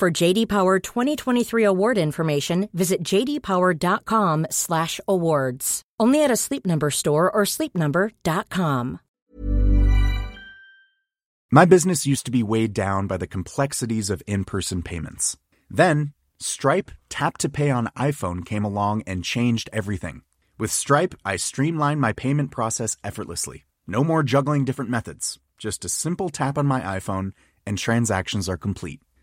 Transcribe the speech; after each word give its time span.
For 0.00 0.10
JD 0.10 0.48
Power 0.48 0.78
2023 0.78 1.62
award 1.62 1.98
information, 1.98 2.70
visit 2.72 3.04
jdpower.com/awards. 3.04 5.82
Only 6.00 6.24
at 6.24 6.30
a 6.30 6.36
Sleep 6.36 6.64
Number 6.64 6.90
store 6.90 7.30
or 7.30 7.42
sleepnumber.com. 7.44 9.00
My 11.52 11.66
business 11.66 12.06
used 12.06 12.24
to 12.24 12.30
be 12.30 12.42
weighed 12.42 12.72
down 12.72 13.08
by 13.08 13.18
the 13.18 13.26
complexities 13.26 14.08
of 14.08 14.22
in-person 14.26 14.82
payments. 14.82 15.36
Then, 15.68 16.14
Stripe 16.38 16.90
Tap 17.10 17.36
to 17.36 17.50
Pay 17.50 17.70
on 17.70 17.90
iPhone 17.94 18.42
came 18.42 18.64
along 18.64 19.02
and 19.06 19.22
changed 19.22 19.68
everything. 19.70 20.22
With 20.58 20.70
Stripe, 20.70 21.14
I 21.26 21.36
streamlined 21.36 22.00
my 22.00 22.14
payment 22.14 22.52
process 22.52 22.96
effortlessly. 23.04 23.66
No 23.86 24.02
more 24.02 24.22
juggling 24.22 24.64
different 24.64 24.90
methods. 24.90 25.38
Just 25.58 25.84
a 25.84 25.90
simple 25.90 26.30
tap 26.30 26.56
on 26.56 26.66
my 26.66 26.80
iPhone 26.80 27.32
and 27.66 27.76
transactions 27.76 28.48
are 28.48 28.56
complete. 28.56 29.02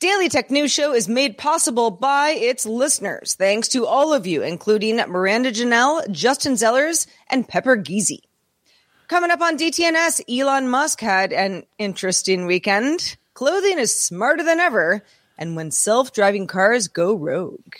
Daily 0.00 0.30
Tech 0.30 0.50
News 0.50 0.72
Show 0.72 0.94
is 0.94 1.10
made 1.10 1.36
possible 1.36 1.90
by 1.90 2.30
its 2.30 2.64
listeners. 2.64 3.34
Thanks 3.34 3.68
to 3.68 3.84
all 3.84 4.14
of 4.14 4.26
you, 4.26 4.42
including 4.42 4.96
Miranda 4.96 5.52
Janelle, 5.52 6.10
Justin 6.10 6.54
Zellers, 6.54 7.06
and 7.28 7.46
Pepper 7.46 7.76
Geezy. 7.76 8.20
Coming 9.08 9.30
up 9.30 9.42
on 9.42 9.58
DTNS, 9.58 10.22
Elon 10.26 10.70
Musk 10.70 11.00
had 11.00 11.34
an 11.34 11.64
interesting 11.76 12.46
weekend. 12.46 13.18
Clothing 13.34 13.78
is 13.78 13.94
smarter 13.94 14.42
than 14.42 14.58
ever, 14.58 15.04
and 15.36 15.54
when 15.54 15.70
self-driving 15.70 16.46
cars 16.46 16.88
go 16.88 17.14
rogue. 17.14 17.74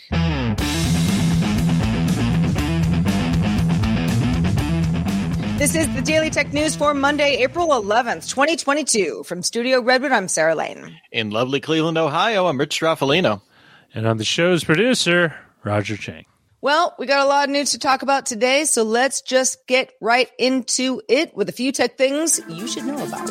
This 5.61 5.75
is 5.75 5.93
the 5.93 6.01
Daily 6.01 6.31
Tech 6.31 6.53
News 6.53 6.75
for 6.75 6.91
Monday, 6.91 7.43
April 7.43 7.67
11th, 7.67 8.27
2022. 8.27 9.21
From 9.25 9.43
Studio 9.43 9.79
Redwood, 9.79 10.11
I'm 10.11 10.27
Sarah 10.27 10.55
Lane. 10.55 10.99
In 11.11 11.29
lovely 11.29 11.59
Cleveland, 11.59 11.99
Ohio, 11.99 12.47
I'm 12.47 12.57
Rich 12.59 12.79
Stroffolino. 12.79 13.43
And 13.93 14.07
I'm 14.07 14.17
the 14.17 14.23
show's 14.23 14.63
producer, 14.63 15.35
Roger 15.63 15.97
Chang. 15.97 16.25
Well, 16.61 16.95
we 16.97 17.05
got 17.05 17.23
a 17.23 17.29
lot 17.29 17.43
of 17.43 17.51
news 17.51 17.73
to 17.73 17.77
talk 17.77 18.01
about 18.01 18.25
today, 18.25 18.65
so 18.65 18.81
let's 18.81 19.21
just 19.21 19.67
get 19.67 19.93
right 20.01 20.31
into 20.39 21.03
it 21.07 21.35
with 21.35 21.47
a 21.47 21.51
few 21.51 21.71
tech 21.71 21.95
things 21.95 22.41
you 22.49 22.67
should 22.67 22.85
know 22.85 23.05
about. 23.05 23.29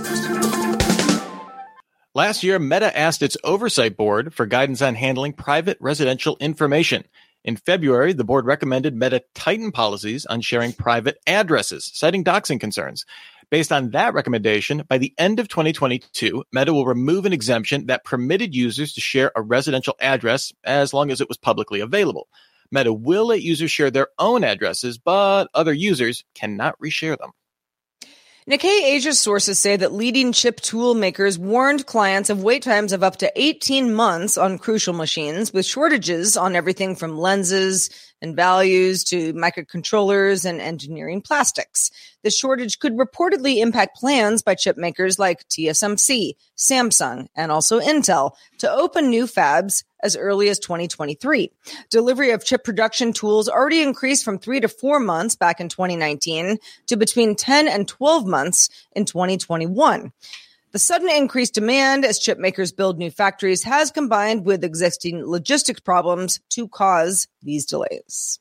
Last 2.14 2.44
year, 2.44 2.60
Meta 2.60 2.96
asked 2.96 3.22
its 3.22 3.36
oversight 3.42 3.96
board 3.96 4.32
for 4.32 4.46
guidance 4.46 4.82
on 4.82 4.94
handling 4.94 5.32
private 5.32 5.78
residential 5.80 6.36
information. 6.38 7.02
In 7.42 7.56
February, 7.56 8.12
the 8.12 8.24
board 8.24 8.44
recommended 8.44 8.94
Meta 8.94 9.22
tighten 9.34 9.72
policies 9.72 10.26
on 10.26 10.42
sharing 10.42 10.74
private 10.74 11.16
addresses, 11.26 11.90
citing 11.94 12.22
doxing 12.22 12.60
concerns. 12.60 13.06
Based 13.50 13.72
on 13.72 13.90
that 13.90 14.12
recommendation, 14.12 14.84
by 14.88 14.98
the 14.98 15.14
end 15.16 15.40
of 15.40 15.48
2022, 15.48 16.44
Meta 16.52 16.72
will 16.74 16.84
remove 16.84 17.24
an 17.24 17.32
exemption 17.32 17.86
that 17.86 18.04
permitted 18.04 18.54
users 18.54 18.92
to 18.92 19.00
share 19.00 19.32
a 19.34 19.42
residential 19.42 19.96
address 20.00 20.52
as 20.64 20.92
long 20.92 21.10
as 21.10 21.20
it 21.20 21.28
was 21.28 21.38
publicly 21.38 21.80
available. 21.80 22.28
Meta 22.70 22.92
will 22.92 23.28
let 23.28 23.42
users 23.42 23.70
share 23.70 23.90
their 23.90 24.08
own 24.18 24.44
addresses, 24.44 24.98
but 24.98 25.48
other 25.54 25.72
users 25.72 26.24
cannot 26.34 26.78
reshare 26.78 27.18
them. 27.18 27.30
Nikkei 28.48 28.94
Asia 28.94 29.12
sources 29.12 29.58
say 29.58 29.76
that 29.76 29.92
leading 29.92 30.32
chip 30.32 30.60
tool 30.60 30.94
makers 30.94 31.38
warned 31.38 31.84
clients 31.84 32.30
of 32.30 32.42
wait 32.42 32.62
times 32.62 32.90
of 32.90 33.02
up 33.02 33.16
to 33.18 33.30
18 33.36 33.92
months 33.92 34.38
on 34.38 34.58
crucial 34.58 34.94
machines 34.94 35.52
with 35.52 35.66
shortages 35.66 36.38
on 36.38 36.56
everything 36.56 36.96
from 36.96 37.18
lenses 37.18 37.90
and 38.22 38.36
values 38.36 39.04
to 39.04 39.32
microcontrollers 39.34 40.44
and 40.44 40.60
engineering 40.60 41.22
plastics. 41.22 41.90
The 42.22 42.30
shortage 42.30 42.78
could 42.78 42.96
reportedly 42.96 43.58
impact 43.58 43.96
plans 43.96 44.42
by 44.42 44.54
chip 44.54 44.76
makers 44.76 45.18
like 45.18 45.48
TSMC, 45.48 46.34
Samsung, 46.56 47.28
and 47.34 47.50
also 47.50 47.80
Intel 47.80 48.32
to 48.58 48.70
open 48.70 49.08
new 49.08 49.26
fabs 49.26 49.84
as 50.02 50.16
early 50.16 50.48
as 50.48 50.58
2023. 50.58 51.50
Delivery 51.90 52.30
of 52.30 52.44
chip 52.44 52.64
production 52.64 53.12
tools 53.12 53.48
already 53.48 53.82
increased 53.82 54.24
from 54.24 54.38
three 54.38 54.60
to 54.60 54.68
four 54.68 55.00
months 55.00 55.36
back 55.36 55.60
in 55.60 55.68
2019 55.68 56.58
to 56.86 56.96
between 56.96 57.36
10 57.36 57.68
and 57.68 57.88
12 57.88 58.26
months 58.26 58.68
in 58.92 59.04
2021. 59.04 60.12
The 60.72 60.78
sudden 60.78 61.10
increased 61.10 61.54
demand 61.54 62.04
as 62.04 62.20
chip 62.20 62.38
makers 62.38 62.70
build 62.70 62.96
new 62.96 63.10
factories 63.10 63.64
has 63.64 63.90
combined 63.90 64.44
with 64.44 64.62
existing 64.62 65.26
logistics 65.26 65.80
problems 65.80 66.38
to 66.50 66.68
cause 66.68 67.26
these 67.42 67.66
delays. 67.66 68.38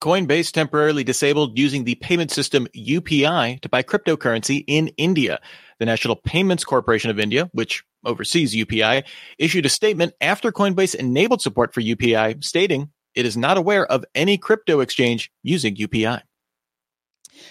Coinbase 0.00 0.52
temporarily 0.52 1.04
disabled 1.04 1.58
using 1.58 1.84
the 1.84 1.96
payment 1.96 2.30
system 2.30 2.66
UPI 2.74 3.60
to 3.60 3.68
buy 3.68 3.82
cryptocurrency 3.82 4.64
in 4.66 4.88
India. 4.96 5.38
The 5.78 5.86
National 5.86 6.16
Payments 6.16 6.64
Corporation 6.64 7.10
of 7.10 7.20
India, 7.20 7.50
which 7.52 7.84
oversees 8.04 8.54
UPI, 8.54 9.04
issued 9.38 9.66
a 9.66 9.70
statement 9.70 10.14
after 10.22 10.50
Coinbase 10.50 10.94
enabled 10.94 11.42
support 11.42 11.74
for 11.74 11.82
UPI, 11.82 12.42
stating 12.42 12.90
it 13.14 13.26
is 13.26 13.36
not 13.36 13.58
aware 13.58 13.86
of 13.86 14.04
any 14.14 14.38
crypto 14.38 14.80
exchange 14.80 15.30
using 15.42 15.76
UPI. 15.76 16.22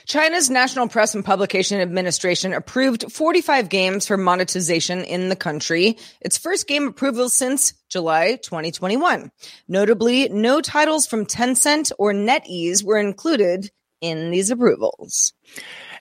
China's 0.05 0.49
National 0.49 0.87
Press 0.87 1.15
and 1.15 1.25
Publication 1.25 1.79
Administration 1.79 2.53
approved 2.53 3.11
45 3.11 3.69
games 3.69 4.07
for 4.07 4.17
monetization 4.17 5.03
in 5.03 5.29
the 5.29 5.35
country, 5.35 5.97
its 6.21 6.37
first 6.37 6.67
game 6.67 6.87
approval 6.87 7.29
since 7.29 7.73
July 7.89 8.35
2021. 8.43 9.31
Notably, 9.67 10.29
no 10.29 10.61
titles 10.61 11.07
from 11.07 11.25
Tencent 11.25 11.91
or 11.97 12.13
NetEase 12.13 12.83
were 12.83 12.97
included 12.97 13.71
in 14.01 14.31
these 14.31 14.51
approvals. 14.51 15.33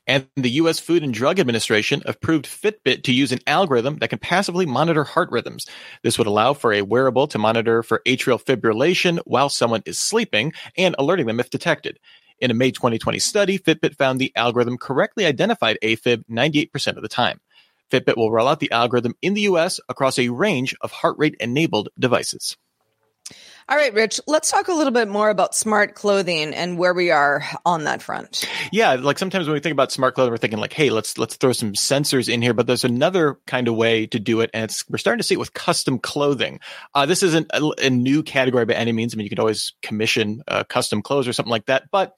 And 0.06 0.26
the 0.36 0.50
U.S. 0.50 0.78
Food 0.78 1.02
and 1.02 1.14
Drug 1.14 1.40
Administration 1.40 2.02
approved 2.04 2.44
Fitbit 2.44 3.04
to 3.04 3.12
use 3.12 3.32
an 3.32 3.38
algorithm 3.46 3.96
that 3.98 4.10
can 4.10 4.18
passively 4.18 4.66
monitor 4.66 5.02
heart 5.02 5.30
rhythms. 5.30 5.66
This 6.02 6.18
would 6.18 6.26
allow 6.26 6.52
for 6.52 6.74
a 6.74 6.82
wearable 6.82 7.26
to 7.28 7.38
monitor 7.38 7.82
for 7.82 8.02
atrial 8.06 8.42
fibrillation 8.42 9.18
while 9.24 9.48
someone 9.48 9.82
is 9.86 9.98
sleeping 9.98 10.52
and 10.76 10.94
alerting 10.98 11.26
them 11.26 11.40
if 11.40 11.48
detected. 11.48 11.98
In 12.40 12.50
a 12.50 12.54
May 12.54 12.70
2020 12.70 13.18
study, 13.18 13.58
Fitbit 13.58 13.96
found 13.96 14.20
the 14.20 14.32
algorithm 14.34 14.76
correctly 14.76 15.24
identified 15.24 15.78
AFib 15.82 16.24
98% 16.28 16.96
of 16.96 17.02
the 17.02 17.08
time. 17.08 17.40
Fitbit 17.90 18.16
will 18.16 18.32
roll 18.32 18.48
out 18.48 18.60
the 18.60 18.70
algorithm 18.72 19.14
in 19.22 19.34
the 19.34 19.42
US 19.42 19.78
across 19.88 20.18
a 20.18 20.30
range 20.30 20.74
of 20.80 20.90
heart 20.90 21.16
rate 21.18 21.36
enabled 21.38 21.90
devices. 21.98 22.56
All 23.66 23.78
right, 23.78 23.94
Rich, 23.94 24.20
let's 24.26 24.50
talk 24.50 24.68
a 24.68 24.74
little 24.74 24.92
bit 24.92 25.08
more 25.08 25.30
about 25.30 25.54
smart 25.54 25.94
clothing 25.94 26.52
and 26.54 26.76
where 26.76 26.92
we 26.92 27.10
are 27.10 27.42
on 27.64 27.84
that 27.84 28.02
front. 28.02 28.46
Yeah, 28.70 28.92
like 28.94 29.18
sometimes 29.18 29.46
when 29.46 29.54
we 29.54 29.60
think 29.60 29.72
about 29.72 29.90
smart 29.90 30.14
clothing, 30.14 30.32
we're 30.32 30.36
thinking 30.36 30.58
like, 30.58 30.74
hey, 30.74 30.90
let's 30.90 31.16
let's 31.16 31.36
throw 31.36 31.52
some 31.52 31.72
sensors 31.72 32.28
in 32.28 32.42
here. 32.42 32.52
But 32.52 32.66
there's 32.66 32.84
another 32.84 33.38
kind 33.46 33.66
of 33.66 33.74
way 33.74 34.06
to 34.08 34.20
do 34.20 34.40
it, 34.40 34.50
and 34.52 34.64
it's 34.64 34.86
we're 34.90 34.98
starting 34.98 35.18
to 35.18 35.24
see 35.24 35.34
it 35.34 35.38
with 35.38 35.54
custom 35.54 35.98
clothing. 35.98 36.60
Uh, 36.94 37.06
this 37.06 37.22
isn't 37.22 37.50
a, 37.54 37.70
a, 37.82 37.88
new 37.88 38.22
category 38.22 38.66
by 38.66 38.74
any 38.74 38.92
means. 38.92 39.14
I 39.14 39.16
mean, 39.16 39.24
you 39.24 39.30
could 39.30 39.38
always 39.38 39.72
commission 39.80 40.42
uh, 40.46 40.64
custom 40.64 41.00
clothes 41.00 41.26
or 41.26 41.32
something 41.32 41.50
like 41.50 41.66
that, 41.66 41.84
but 41.90 42.14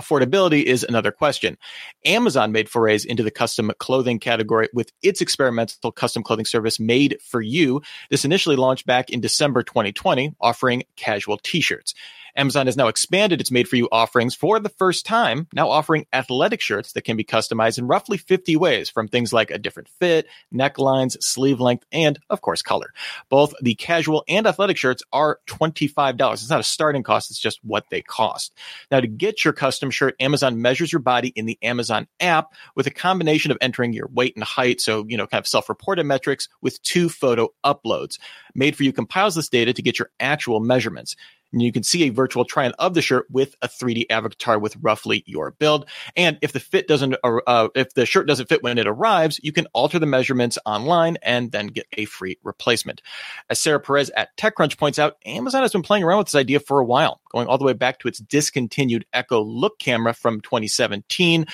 Affordability 0.00 0.62
is 0.62 0.84
another 0.84 1.12
question. 1.12 1.58
Amazon 2.06 2.50
made 2.50 2.68
forays 2.68 3.04
into 3.04 3.22
the 3.22 3.30
custom 3.30 3.70
clothing 3.78 4.18
category 4.18 4.68
with 4.72 4.90
its 5.02 5.20
experimental 5.20 5.92
custom 5.92 6.22
clothing 6.22 6.46
service 6.46 6.80
made 6.80 7.18
for 7.22 7.42
you. 7.42 7.82
This 8.08 8.24
initially 8.24 8.56
launched 8.56 8.86
back 8.86 9.10
in 9.10 9.20
December 9.20 9.62
2020, 9.62 10.34
offering 10.40 10.84
casual 10.96 11.38
t-shirts. 11.42 11.94
Amazon 12.36 12.66
has 12.66 12.76
now 12.76 12.88
expanded 12.88 13.40
its 13.40 13.50
made 13.50 13.68
for 13.68 13.76
you 13.76 13.88
offerings 13.92 14.34
for 14.34 14.58
the 14.58 14.68
first 14.68 15.04
time, 15.04 15.46
now 15.52 15.68
offering 15.68 16.06
athletic 16.12 16.60
shirts 16.60 16.92
that 16.92 17.02
can 17.02 17.16
be 17.16 17.24
customized 17.24 17.78
in 17.78 17.86
roughly 17.86 18.16
50 18.16 18.56
ways 18.56 18.88
from 18.88 19.08
things 19.08 19.32
like 19.32 19.50
a 19.50 19.58
different 19.58 19.88
fit, 19.88 20.26
necklines, 20.52 21.22
sleeve 21.22 21.60
length, 21.60 21.84
and 21.92 22.18
of 22.30 22.40
course, 22.40 22.62
color. 22.62 22.92
Both 23.28 23.54
the 23.60 23.74
casual 23.74 24.24
and 24.28 24.46
athletic 24.46 24.76
shirts 24.76 25.02
are 25.12 25.40
$25. 25.46 26.32
It's 26.32 26.50
not 26.50 26.60
a 26.60 26.64
starting 26.64 27.02
cost. 27.02 27.30
It's 27.30 27.38
just 27.38 27.60
what 27.62 27.84
they 27.90 28.02
cost. 28.02 28.56
Now 28.90 29.00
to 29.00 29.06
get 29.06 29.44
your 29.44 29.52
custom 29.52 29.90
shirt, 29.90 30.16
Amazon 30.20 30.60
measures 30.60 30.92
your 30.92 31.00
body 31.00 31.32
in 31.36 31.46
the 31.46 31.58
Amazon 31.62 32.08
app 32.20 32.52
with 32.74 32.86
a 32.86 32.90
combination 32.90 33.50
of 33.50 33.58
entering 33.60 33.92
your 33.92 34.08
weight 34.12 34.34
and 34.36 34.44
height. 34.44 34.80
So, 34.80 35.04
you 35.08 35.16
know, 35.16 35.26
kind 35.26 35.40
of 35.40 35.46
self-reported 35.46 36.04
metrics 36.04 36.48
with 36.60 36.82
two 36.82 37.08
photo 37.08 37.50
uploads. 37.64 38.18
Made 38.54 38.76
for 38.76 38.84
you 38.84 38.92
compiles 38.92 39.34
this 39.34 39.48
data 39.48 39.72
to 39.72 39.82
get 39.82 39.98
your 39.98 40.10
actual 40.20 40.60
measurements. 40.60 41.16
And 41.52 41.62
you 41.62 41.72
can 41.72 41.82
see 41.82 42.04
a 42.04 42.10
virtual 42.10 42.44
try 42.44 42.64
on 42.64 42.72
of 42.78 42.94
the 42.94 43.02
shirt 43.02 43.26
with 43.30 43.54
a 43.62 43.68
3D 43.68 44.06
avatar 44.10 44.58
with 44.58 44.76
roughly 44.80 45.22
your 45.26 45.50
build. 45.50 45.88
And 46.16 46.38
if 46.40 46.52
the 46.52 46.60
fit 46.60 46.88
doesn't, 46.88 47.14
uh, 47.22 47.40
uh, 47.46 47.68
if 47.74 47.94
the 47.94 48.06
shirt 48.06 48.26
doesn't 48.26 48.48
fit 48.48 48.62
when 48.62 48.78
it 48.78 48.86
arrives, 48.86 49.38
you 49.42 49.52
can 49.52 49.66
alter 49.74 49.98
the 49.98 50.06
measurements 50.06 50.58
online 50.64 51.18
and 51.22 51.52
then 51.52 51.66
get 51.68 51.86
a 51.92 52.06
free 52.06 52.38
replacement. 52.42 53.02
As 53.50 53.60
Sarah 53.60 53.80
Perez 53.80 54.10
at 54.10 54.36
TechCrunch 54.36 54.78
points 54.78 54.98
out, 54.98 55.16
Amazon 55.26 55.62
has 55.62 55.72
been 55.72 55.82
playing 55.82 56.04
around 56.04 56.18
with 56.18 56.28
this 56.28 56.34
idea 56.34 56.60
for 56.60 56.80
a 56.80 56.84
while, 56.84 57.20
going 57.30 57.46
all 57.46 57.58
the 57.58 57.64
way 57.64 57.74
back 57.74 57.98
to 58.00 58.08
its 58.08 58.18
discontinued 58.18 59.04
Echo 59.12 59.42
Look 59.42 59.78
camera 59.78 60.14
from 60.14 60.40
2017. 60.40 61.46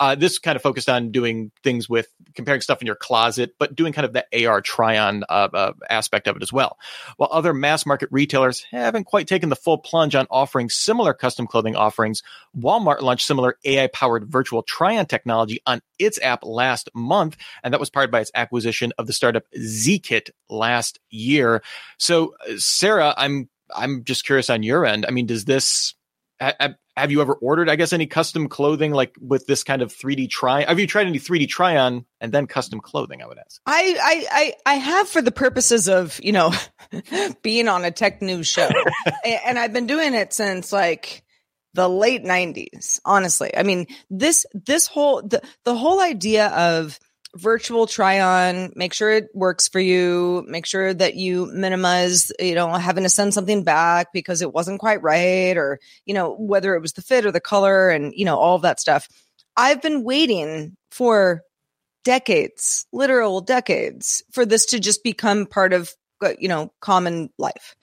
Uh, 0.00 0.14
this 0.14 0.38
kind 0.38 0.56
of 0.56 0.62
focused 0.62 0.88
on 0.88 1.10
doing 1.10 1.50
things 1.62 1.88
with 1.88 2.08
comparing 2.34 2.60
stuff 2.60 2.80
in 2.80 2.86
your 2.86 2.96
closet, 2.96 3.54
but 3.58 3.74
doing 3.74 3.92
kind 3.92 4.04
of 4.04 4.12
the 4.12 4.46
AR 4.46 4.60
try 4.60 4.98
on 4.98 5.24
uh, 5.28 5.48
uh, 5.52 5.72
aspect 5.88 6.28
of 6.28 6.36
it 6.36 6.42
as 6.42 6.52
well. 6.52 6.78
While 7.16 7.28
other 7.32 7.54
mass 7.54 7.86
market 7.86 8.08
retailers 8.12 8.64
haven't 8.70 9.04
quite 9.04 9.26
taken 9.26 9.48
the 9.48 9.56
full 9.56 9.78
plunge 9.78 10.14
on 10.14 10.26
offering 10.30 10.68
similar 10.68 11.14
custom 11.14 11.46
clothing 11.46 11.76
offerings, 11.76 12.22
Walmart 12.56 13.00
launched 13.00 13.26
similar 13.26 13.58
AI 13.64 13.86
powered 13.88 14.26
virtual 14.26 14.62
try 14.62 14.96
on 14.98 15.06
technology 15.06 15.60
on 15.66 15.80
its 15.98 16.20
app 16.20 16.44
last 16.44 16.90
month. 16.94 17.36
And 17.62 17.72
that 17.72 17.80
was 17.80 17.90
powered 17.90 18.10
by 18.10 18.20
its 18.20 18.30
acquisition 18.34 18.92
of 18.98 19.06
the 19.06 19.12
startup 19.12 19.44
Zeekit 19.58 20.30
last 20.48 20.98
year. 21.10 21.62
So, 21.98 22.34
uh, 22.48 22.54
Sarah, 22.58 23.14
I'm 23.16 23.48
I'm 23.74 24.04
just 24.04 24.24
curious 24.24 24.50
on 24.50 24.62
your 24.62 24.84
end. 24.84 25.06
I 25.06 25.10
mean, 25.10 25.26
does 25.26 25.44
this 25.44 25.94
have 26.96 27.10
you 27.10 27.20
ever 27.20 27.34
ordered, 27.34 27.68
I 27.68 27.76
guess, 27.76 27.92
any 27.92 28.06
custom 28.06 28.48
clothing 28.48 28.92
like 28.92 29.14
with 29.20 29.46
this 29.46 29.64
kind 29.64 29.82
of 29.82 29.92
3D 29.92 30.30
try? 30.30 30.64
Have 30.64 30.78
you 30.78 30.86
tried 30.86 31.06
any 31.06 31.18
3D 31.18 31.48
try 31.48 31.76
on 31.76 32.04
and 32.20 32.32
then 32.32 32.46
custom 32.46 32.80
clothing? 32.80 33.20
I 33.22 33.26
would 33.26 33.38
ask. 33.38 33.60
I, 33.66 33.96
I, 34.00 34.26
I, 34.30 34.54
I 34.72 34.74
have 34.74 35.08
for 35.08 35.20
the 35.20 35.32
purposes 35.32 35.88
of, 35.88 36.20
you 36.22 36.32
know, 36.32 36.52
being 37.42 37.68
on 37.68 37.84
a 37.84 37.90
tech 37.90 38.22
news 38.22 38.46
show. 38.46 38.68
and 39.24 39.58
I've 39.58 39.72
been 39.72 39.88
doing 39.88 40.14
it 40.14 40.32
since 40.32 40.72
like 40.72 41.24
the 41.74 41.88
late 41.88 42.24
90s, 42.24 43.00
honestly. 43.04 43.56
I 43.56 43.64
mean, 43.64 43.86
this, 44.08 44.46
this 44.54 44.86
whole, 44.86 45.22
the, 45.22 45.42
the 45.64 45.74
whole 45.74 46.00
idea 46.00 46.46
of, 46.48 46.98
virtual 47.34 47.86
try 47.86 48.20
on, 48.20 48.72
make 48.76 48.92
sure 48.92 49.10
it 49.10 49.28
works 49.34 49.68
for 49.68 49.80
you, 49.80 50.44
make 50.48 50.66
sure 50.66 50.94
that 50.94 51.14
you 51.14 51.50
minimize, 51.52 52.30
you 52.38 52.54
know, 52.54 52.72
having 52.72 53.04
to 53.04 53.08
send 53.08 53.34
something 53.34 53.64
back 53.64 54.08
because 54.12 54.42
it 54.42 54.52
wasn't 54.52 54.80
quite 54.80 55.02
right 55.02 55.56
or, 55.56 55.80
you 56.06 56.14
know, 56.14 56.34
whether 56.36 56.74
it 56.74 56.80
was 56.80 56.92
the 56.92 57.02
fit 57.02 57.26
or 57.26 57.32
the 57.32 57.40
color 57.40 57.90
and, 57.90 58.12
you 58.16 58.24
know, 58.24 58.36
all 58.36 58.56
of 58.56 58.62
that 58.62 58.80
stuff. 58.80 59.08
I've 59.56 59.82
been 59.82 60.04
waiting 60.04 60.76
for 60.90 61.42
decades, 62.04 62.86
literal 62.92 63.40
decades 63.40 64.22
for 64.32 64.46
this 64.46 64.66
to 64.66 64.80
just 64.80 65.02
become 65.02 65.46
part 65.46 65.72
of, 65.72 65.92
uh, 66.22 66.34
you 66.38 66.48
know, 66.48 66.72
common 66.80 67.30
life. 67.38 67.76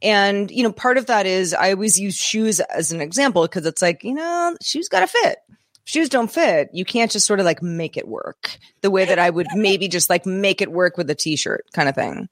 And, 0.00 0.50
you 0.50 0.62
know, 0.62 0.72
part 0.72 0.96
of 0.96 1.06
that 1.06 1.26
is 1.26 1.54
I 1.54 1.72
always 1.72 1.98
use 1.98 2.16
shoes 2.16 2.60
as 2.60 2.92
an 2.92 3.00
example 3.00 3.42
because 3.42 3.66
it's 3.66 3.82
like, 3.82 4.04
you 4.04 4.14
know, 4.14 4.56
shoes 4.62 4.88
got 4.88 5.00
to 5.00 5.06
fit 5.06 5.38
shoes 5.88 6.10
don't 6.10 6.30
fit, 6.30 6.68
you 6.74 6.84
can't 6.84 7.10
just 7.10 7.26
sort 7.26 7.40
of 7.40 7.46
like 7.46 7.62
make 7.62 7.96
it 7.96 8.06
work 8.06 8.58
the 8.82 8.90
way 8.90 9.06
that 9.06 9.18
I 9.18 9.30
would 9.30 9.46
maybe 9.54 9.88
just 9.88 10.10
like 10.10 10.26
make 10.26 10.60
it 10.60 10.70
work 10.70 10.98
with 10.98 11.08
a 11.08 11.14
t-shirt 11.14 11.64
kind 11.72 11.88
of 11.88 11.94
thing. 11.94 12.28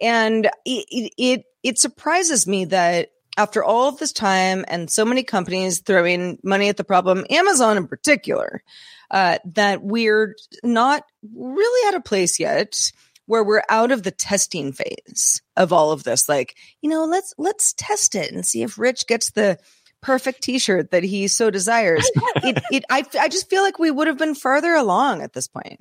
And 0.00 0.46
it, 0.64 1.12
it, 1.16 1.44
it 1.62 1.78
surprises 1.78 2.48
me 2.48 2.64
that 2.66 3.10
after 3.36 3.62
all 3.62 3.88
of 3.88 3.98
this 3.98 4.12
time 4.12 4.64
and 4.66 4.90
so 4.90 5.04
many 5.04 5.22
companies 5.22 5.80
throwing 5.80 6.38
money 6.42 6.68
at 6.68 6.76
the 6.76 6.84
problem, 6.84 7.24
Amazon 7.30 7.76
in 7.76 7.86
particular, 7.86 8.64
uh, 9.12 9.38
that 9.44 9.82
we're 9.82 10.34
not 10.64 11.04
really 11.32 11.88
at 11.88 11.94
a 11.94 12.02
place 12.02 12.40
yet 12.40 12.90
where 13.26 13.44
we're 13.44 13.62
out 13.68 13.92
of 13.92 14.02
the 14.02 14.10
testing 14.10 14.72
phase 14.72 15.42
of 15.56 15.72
all 15.72 15.92
of 15.92 16.02
this. 16.02 16.28
Like, 16.28 16.56
you 16.80 16.90
know, 16.90 17.04
let's 17.04 17.34
let's 17.38 17.72
test 17.74 18.16
it 18.16 18.32
and 18.32 18.44
see 18.44 18.62
if 18.62 18.78
Rich 18.78 19.06
gets 19.06 19.30
the 19.30 19.58
perfect 20.00 20.42
t-shirt 20.42 20.90
that 20.90 21.02
he 21.02 21.28
so 21.28 21.50
desires. 21.50 22.08
it, 22.36 22.62
it, 22.70 22.84
I, 22.90 23.04
I 23.18 23.28
just 23.28 23.50
feel 23.50 23.62
like 23.62 23.78
we 23.78 23.90
would 23.90 24.06
have 24.06 24.18
been 24.18 24.34
further 24.34 24.74
along 24.74 25.22
at 25.22 25.32
this 25.32 25.48
point. 25.48 25.80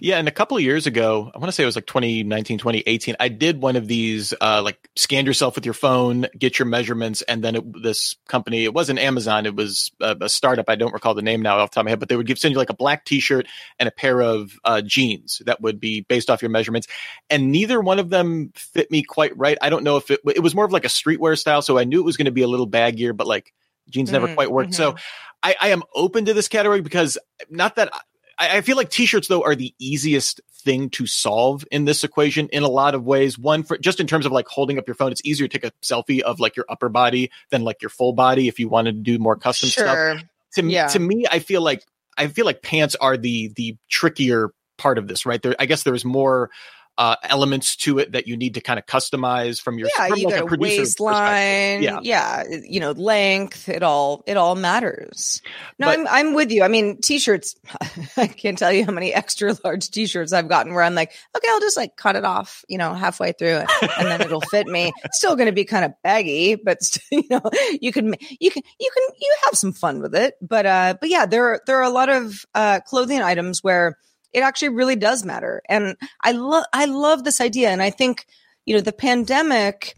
Yeah. 0.00 0.18
And 0.18 0.28
a 0.28 0.32
couple 0.32 0.56
of 0.56 0.62
years 0.62 0.86
ago, 0.86 1.30
I 1.34 1.38
want 1.38 1.48
to 1.48 1.52
say 1.52 1.62
it 1.62 1.66
was 1.66 1.76
like 1.76 1.86
2019, 1.86 2.58
2018, 2.58 3.16
I 3.18 3.28
did 3.28 3.60
one 3.60 3.76
of 3.76 3.88
these, 3.88 4.32
uh, 4.40 4.62
like 4.62 4.88
scan 4.96 5.26
yourself 5.26 5.56
with 5.56 5.64
your 5.64 5.74
phone, 5.74 6.26
get 6.38 6.58
your 6.58 6.66
measurements. 6.66 7.22
And 7.22 7.42
then 7.42 7.56
it, 7.56 7.82
this 7.82 8.16
company, 8.28 8.64
it 8.64 8.72
wasn't 8.72 8.98
Amazon. 8.98 9.46
It 9.46 9.56
was 9.56 9.90
a, 10.00 10.16
a, 10.20 10.28
startup. 10.28 10.68
I 10.68 10.76
don't 10.76 10.92
recall 10.92 11.14
the 11.14 11.22
name 11.22 11.42
now 11.42 11.58
off 11.58 11.70
the 11.70 11.74
top 11.74 11.82
of 11.82 11.86
my 11.86 11.90
head, 11.90 12.00
but 12.00 12.08
they 12.08 12.16
would 12.16 12.26
give, 12.26 12.38
send 12.38 12.52
you 12.52 12.58
like 12.58 12.70
a 12.70 12.74
black 12.74 13.04
t-shirt 13.04 13.46
and 13.78 13.88
a 13.88 13.92
pair 13.92 14.22
of 14.22 14.52
uh, 14.64 14.82
jeans 14.82 15.42
that 15.46 15.60
would 15.60 15.80
be 15.80 16.02
based 16.02 16.30
off 16.30 16.42
your 16.42 16.50
measurements. 16.50 16.86
And 17.28 17.50
neither 17.50 17.80
one 17.80 17.98
of 17.98 18.10
them 18.10 18.52
fit 18.54 18.90
me 18.90 19.02
quite 19.02 19.36
right. 19.36 19.58
I 19.60 19.70
don't 19.70 19.84
know 19.84 19.96
if 19.96 20.10
it, 20.10 20.20
it 20.26 20.42
was 20.42 20.54
more 20.54 20.64
of 20.64 20.72
like 20.72 20.84
a 20.84 20.88
streetwear 20.88 21.36
style. 21.38 21.62
So 21.62 21.78
I 21.78 21.84
knew 21.84 22.00
it 22.00 22.04
was 22.04 22.16
going 22.16 22.26
to 22.26 22.32
be 22.32 22.42
a 22.42 22.48
little 22.48 22.68
baggier, 22.68 23.16
but 23.16 23.26
like, 23.26 23.52
jeans 23.88 24.10
never 24.10 24.28
mm, 24.28 24.34
quite 24.34 24.50
worked. 24.50 24.72
Mm-hmm. 24.72 24.94
So 24.94 24.96
I, 25.42 25.54
I, 25.60 25.68
am 25.68 25.82
open 25.94 26.24
to 26.24 26.34
this 26.34 26.48
category 26.48 26.80
because 26.80 27.18
not 27.50 27.76
that 27.76 27.92
I, 28.38 28.58
I, 28.58 28.60
feel 28.60 28.76
like 28.76 28.90
t-shirts 28.90 29.28
though 29.28 29.42
are 29.42 29.54
the 29.54 29.74
easiest 29.78 30.40
thing 30.52 30.90
to 30.90 31.06
solve 31.06 31.64
in 31.70 31.84
this 31.84 32.04
equation 32.04 32.48
in 32.48 32.62
a 32.62 32.68
lot 32.68 32.94
of 32.94 33.04
ways. 33.04 33.38
One 33.38 33.62
for 33.62 33.78
just 33.78 34.00
in 34.00 34.06
terms 34.06 34.26
of 34.26 34.32
like 34.32 34.48
holding 34.48 34.78
up 34.78 34.86
your 34.86 34.94
phone, 34.94 35.12
it's 35.12 35.22
easier 35.24 35.48
to 35.48 35.58
take 35.58 35.70
a 35.70 35.74
selfie 35.82 36.20
of 36.20 36.40
like 36.40 36.56
your 36.56 36.66
upper 36.68 36.88
body 36.88 37.30
than 37.50 37.62
like 37.62 37.82
your 37.82 37.90
full 37.90 38.12
body 38.12 38.48
if 38.48 38.58
you 38.58 38.68
wanted 38.68 38.96
to 38.96 39.00
do 39.00 39.18
more 39.18 39.36
custom 39.36 39.68
sure. 39.68 39.84
stuff. 39.84 40.24
To, 40.54 40.64
yeah. 40.64 40.88
to 40.88 40.98
me, 40.98 41.24
I 41.30 41.38
feel 41.38 41.62
like 41.62 41.84
I 42.16 42.28
feel 42.28 42.46
like 42.46 42.62
pants 42.62 42.96
are 42.96 43.16
the 43.16 43.48
the 43.48 43.76
trickier 43.88 44.52
part 44.76 44.98
of 44.98 45.08
this, 45.08 45.26
right? 45.26 45.40
There, 45.40 45.54
I 45.58 45.66
guess 45.66 45.82
there's 45.82 46.04
more 46.04 46.50
uh, 46.98 47.16
elements 47.24 47.76
to 47.76 47.98
it 47.98 48.12
that 48.12 48.26
you 48.26 48.36
need 48.36 48.54
to 48.54 48.60
kind 48.60 48.78
of 48.78 48.86
customize 48.86 49.60
from 49.60 49.78
your 49.78 49.88
yeah, 49.96 50.08
from 50.08 50.18
you 50.18 50.26
like 50.26 50.40
got 50.40 50.52
a 50.52 50.58
waistline, 50.58 51.82
yeah, 51.82 52.00
yeah, 52.02 52.44
you 52.48 52.80
know, 52.80 52.92
length. 52.92 53.68
It 53.68 53.82
all 53.82 54.24
it 54.26 54.36
all 54.36 54.54
matters. 54.54 55.42
No, 55.78 55.88
but, 55.88 55.98
I'm 55.98 56.06
I'm 56.08 56.34
with 56.34 56.50
you. 56.50 56.62
I 56.62 56.68
mean, 56.68 57.00
t-shirts. 57.00 57.56
I 58.16 58.26
can't 58.26 58.56
tell 58.56 58.72
you 58.72 58.84
how 58.84 58.92
many 58.92 59.12
extra 59.14 59.54
large 59.62 59.90
t-shirts 59.90 60.32
I've 60.32 60.48
gotten 60.48 60.72
where 60.72 60.82
I'm 60.82 60.94
like, 60.94 61.12
okay, 61.36 61.48
I'll 61.50 61.60
just 61.60 61.76
like 61.76 61.96
cut 61.96 62.16
it 62.16 62.24
off, 62.24 62.64
you 62.68 62.78
know, 62.78 62.94
halfway 62.94 63.32
through, 63.32 63.62
and 63.82 64.08
then 64.08 64.22
it'll 64.22 64.40
fit 64.40 64.66
me. 64.66 64.92
Still 65.12 65.36
going 65.36 65.46
to 65.46 65.52
be 65.52 65.64
kind 65.64 65.84
of 65.84 65.92
baggy, 66.02 66.54
but 66.54 66.78
you 67.10 67.24
know, 67.28 67.42
you 67.80 67.92
can 67.92 68.14
you 68.40 68.50
can 68.50 68.62
you 68.80 68.90
can 68.94 69.14
you 69.20 69.36
have 69.44 69.54
some 69.54 69.72
fun 69.72 70.00
with 70.00 70.14
it. 70.14 70.34
But 70.40 70.64
uh, 70.64 70.94
but 70.98 71.10
yeah, 71.10 71.26
there 71.26 71.44
are 71.44 71.60
there 71.66 71.76
are 71.76 71.82
a 71.82 71.90
lot 71.90 72.08
of 72.08 72.46
uh 72.54 72.80
clothing 72.80 73.20
items 73.20 73.62
where 73.62 73.98
it 74.36 74.42
actually 74.42 74.68
really 74.68 74.96
does 74.96 75.24
matter. 75.24 75.62
And 75.66 75.96
I 76.22 76.32
love, 76.32 76.64
I 76.70 76.84
love 76.84 77.24
this 77.24 77.40
idea. 77.40 77.70
And 77.70 77.80
I 77.80 77.88
think, 77.88 78.26
you 78.66 78.74
know, 78.74 78.82
the 78.82 78.92
pandemic, 78.92 79.96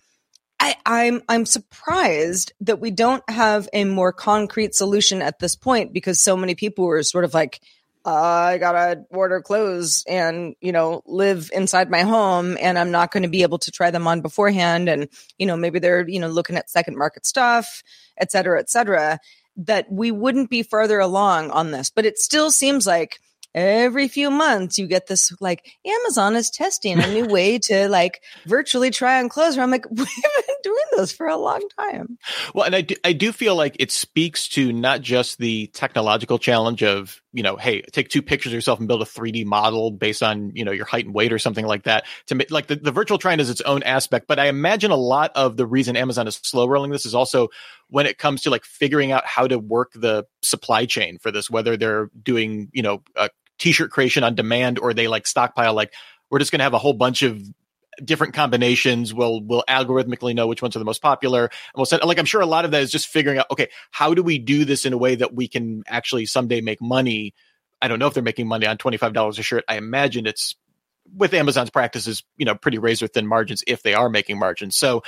I, 0.61 0.77
I'm, 0.87 1.23
I'm 1.29 1.45
surprised 1.45 2.53
that 2.61 2.79
we 2.79 2.93
don't 2.93 3.29
have 3.29 3.69
a 3.73 3.83
more 3.85 4.13
concrete 4.13 4.77
solution 4.77 5.23
at 5.23 5.41
this 5.41 5.57
point 5.57 5.93
because 5.93 6.21
so 6.21 6.37
many 6.37 6.55
people 6.55 6.85
were 6.85 7.03
sort 7.03 7.25
of 7.25 7.35
like, 7.35 7.61
I 8.05 8.59
gotta 8.59 9.05
order 9.11 9.41
clothes 9.41 10.05
and, 10.09 10.55
you 10.61 10.71
know, 10.71 11.03
live 11.05 11.51
inside 11.53 11.91
my 11.91 12.03
home 12.03 12.57
and 12.61 12.79
I'm 12.79 12.93
not 12.93 13.11
going 13.11 13.25
to 13.25 13.29
be 13.29 13.43
able 13.43 13.59
to 13.59 13.73
try 13.73 13.91
them 13.91 14.07
on 14.07 14.21
beforehand. 14.21 14.89
And, 14.89 15.09
you 15.37 15.47
know, 15.47 15.57
maybe 15.57 15.81
they're, 15.81 16.09
you 16.09 16.21
know, 16.21 16.29
looking 16.29 16.57
at 16.57 16.71
second 16.71 16.97
market 16.97 17.27
stuff, 17.27 17.83
et 18.17 18.31
cetera, 18.31 18.61
et 18.61 18.71
cetera, 18.71 19.19
that 19.57 19.91
we 19.91 20.13
wouldn't 20.13 20.49
be 20.49 20.63
further 20.63 21.01
along 21.01 21.51
on 21.51 21.73
this. 21.73 21.91
But 21.91 22.07
it 22.07 22.19
still 22.21 22.53
seems 22.53 22.87
like 22.87 23.19
every 23.55 24.09
few 24.09 24.31
months 24.31 24.79
you 24.79 24.87
get 24.87 25.07
this 25.07 25.33
like 25.41 25.65
Amazon 25.85 26.37
is 26.37 26.51
testing 26.51 26.99
a 26.99 27.07
new 27.07 27.27
way 27.27 27.59
to 27.59 27.89
like 27.91 28.23
virtually 28.47 28.91
try 28.91 29.19
on 29.19 29.29
clothes. 29.29 29.57
Where 29.57 29.65
I'm 29.65 29.71
like, 29.71 29.87
we've 29.91 30.07
been 30.07 30.57
doing 30.63 30.85
this 30.97 31.13
for 31.13 31.27
a 31.27 31.37
long 31.37 31.63
time. 31.79 32.19
Well, 32.55 32.65
and 32.65 32.75
I 32.75 32.83
do, 32.83 32.95
I 33.05 33.13
do 33.13 33.33
feel 33.33 33.57
like 33.57 33.77
it 33.79 33.91
speaks 33.91 34.49
to 34.51 34.73
not 34.73 35.01
just 35.01 35.39
the 35.39 35.69
technological 35.69 36.39
challenge 36.39 36.83
of, 36.83 37.21
you 37.33 37.43
know, 37.43 37.57
hey, 37.57 37.83
take 37.93 38.09
two 38.09 38.23
pictures 38.23 38.53
of 38.53 38.55
yourself 38.55 38.79
and 38.79 38.89
build 38.89 39.03
a 39.03 39.05
3D 39.05 39.45
model 39.45 39.91
based 39.91 40.23
on, 40.23 40.53
you 40.55 40.65
know, 40.65 40.73
your 40.73 40.87
height 40.87 41.05
and 41.05 41.15
weight 41.15 41.33
or 41.33 41.39
something 41.39 41.67
like 41.67 41.85
that 41.85 42.07
to 42.27 42.35
make 42.35 42.51
like 42.51 42.69
the, 42.69 42.77
the 42.77 42.91
virtual 42.91 43.19
try 43.19 43.35
is 43.35 43.51
its 43.51 43.61
own 43.63 43.83
aspect. 43.83 44.27
But 44.27 44.39
I 44.39 44.47
imagine 44.47 44.91
a 44.91 44.97
lot 44.97 45.33
of 45.35 45.57
the 45.57 45.67
reason 45.67 45.97
Amazon 45.97 46.27
is 46.27 46.37
slow 46.37 46.67
rolling 46.67 46.91
this 46.91 47.05
is 47.05 47.15
also 47.15 47.49
when 47.89 48.07
it 48.07 48.19
comes 48.19 48.43
to 48.43 48.51
like 48.51 48.65
figuring 48.65 49.13
out 49.13 49.27
how 49.27 49.47
to 49.47 49.59
work 49.59 49.93
the 49.95 50.25
supply 50.43 50.87
chain 50.87 51.19
for 51.19 51.31
this, 51.31 51.51
whether 51.51 51.77
they're 51.77 52.11
doing, 52.23 52.71
you 52.73 52.83
know, 52.83 53.03
t-shirt 53.59 53.91
creation 53.91 54.25
on 54.25 54.35
demand 54.35 54.79
or 54.79 54.95
they 54.95 55.09
like 55.09 55.27
stockpile 55.27 55.75
like 55.75 55.93
we're 56.31 56.39
just 56.39 56.51
going 56.51 56.61
to 56.61 56.65
have 56.65 56.75
a 56.75 56.79
whole 56.79 56.93
bunch 56.93 57.23
of 57.23 57.43
different 58.05 58.35
combinations. 58.35 59.13
We'll 59.13 59.41
we'll 59.41 59.65
algorithmically 59.69 60.35
know 60.35 60.47
which 60.47 60.63
ones 60.63 60.77
are 60.77 60.79
the 60.79 60.85
most 60.85 61.03
popular, 61.03 61.43
and 61.43 61.51
we'll 61.77 61.87
set 61.87 62.05
like 62.07 62.19
I'm 62.19 62.25
sure 62.25 62.41
a 62.41 62.47
lot 62.47 62.65
of 62.65 62.71
that 62.73 62.83
is 62.83 62.91
just 62.91 63.09
figuring 63.09 63.39
out 63.39 63.47
okay, 63.51 63.69
how 63.91 64.15
do 64.15 64.23
we 64.23 64.39
do 64.39 64.65
this 64.65 64.85
in 64.85 64.93
a 64.93 64.99
way 64.99 65.15
that 65.17 65.35
we 65.35 65.49
can 65.49 65.83
actually 65.87 66.27
someday 66.27 66.61
make 66.61 66.81
money. 66.81 67.35
I 67.81 67.89
don't 67.89 67.99
know 67.99 68.07
if 68.07 68.15
they're 68.15 68.23
making 68.23 68.49
money 68.49 68.67
on 68.67 68.79
twenty 68.79 68.97
five 68.97 69.13
dollars 69.13 69.39
a 69.39 69.43
shirt. 69.43 69.65
I 69.69 69.77
imagine 69.77 70.27
it's 70.27 70.57
with 71.15 71.35
Amazon's 71.35 71.71
practices, 71.71 72.23
you 72.37 72.45
know, 72.45 72.55
pretty 72.55 72.79
razor 72.79 73.07
thin 73.07 73.27
margins 73.27 73.63
if 73.67 73.83
they 73.83 73.95
are 73.95 74.09
making 74.09 74.39
margins. 74.39 74.77
So 74.77 75.03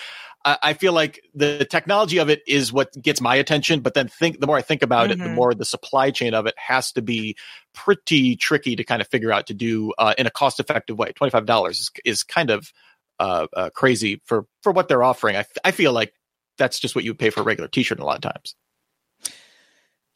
I, 0.45 0.59
I 0.63 0.73
feel 0.75 0.93
like 0.93 1.21
the 1.35 1.65
technology 1.65 2.19
of 2.19 2.31
it 2.31 2.43
is 2.47 2.73
what 2.73 2.91
gets 3.01 3.21
my 3.21 3.37
attention. 3.37 3.81
But 3.81 3.95
then 3.95 4.09
think 4.09 4.41
the 4.41 4.47
more 4.47 4.57
I 4.57 4.63
think 4.63 4.83
about 4.83 5.05
mm-hmm. 5.05 5.13
it, 5.13 5.19
the 5.19 5.25
mm-hmm. 5.25 5.35
more 5.35 5.55
the 5.55 5.65
supply 5.65 6.11
chain 6.11 6.35
of 6.35 6.47
it 6.47 6.55
has 6.57 6.93
to 6.93 7.03
be 7.03 7.37
pretty 7.75 8.37
tricky 8.37 8.77
to 8.77 8.85
kind 8.85 9.01
of 9.01 9.09
figure 9.09 9.33
out 9.33 9.47
to 9.49 9.55
do 9.55 9.93
uh, 9.99 10.15
in 10.19 10.27
a 10.27 10.31
cost 10.31 10.61
effective 10.61 10.99
way. 10.99 11.13
Twenty 11.13 11.31
five 11.31 11.47
dollars 11.47 11.81
is 11.81 11.91
is 12.05 12.23
kind 12.23 12.51
of 12.51 12.73
uh, 13.19 13.47
uh, 13.55 13.71
crazy 13.71 14.23
for 14.25 14.47
for 14.63 14.73
what 14.73 14.89
they're 14.89 15.05
offering. 15.05 15.37
I 15.37 15.45
I 15.65 15.71
feel 15.71 15.93
like 15.93 16.15
that's 16.59 16.79
just 16.79 16.95
what 16.95 17.05
you 17.05 17.15
pay 17.15 17.31
for 17.31 17.41
a 17.41 17.45
regular 17.45 17.69
T 17.69 17.83
shirt 17.83 18.01
a 18.01 18.05
lot 18.05 18.17
of 18.17 18.23
times. 18.33 18.55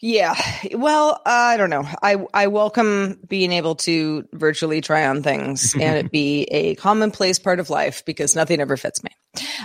Yeah. 0.07 0.35
Well, 0.75 1.13
uh, 1.13 1.21
I 1.25 1.57
don't 1.57 1.71
know. 1.71 1.89
I 2.03 2.19
I 2.35 2.49
welcome 2.49 3.19
being 3.27 3.53
able 3.53 3.77
to 3.77 4.29
virtually 4.35 4.83
try 4.83 5.07
on 5.07 5.23
things 5.23 5.75
and 5.81 5.97
it 5.97 6.13
be 6.13 6.43
a 6.43 6.75
commonplace 6.75 7.39
part 7.39 7.59
of 7.59 7.71
life 7.71 8.05
because 8.05 8.37
nothing 8.37 8.61
ever 8.61 8.77
fits 8.77 9.03
me. 9.03 9.13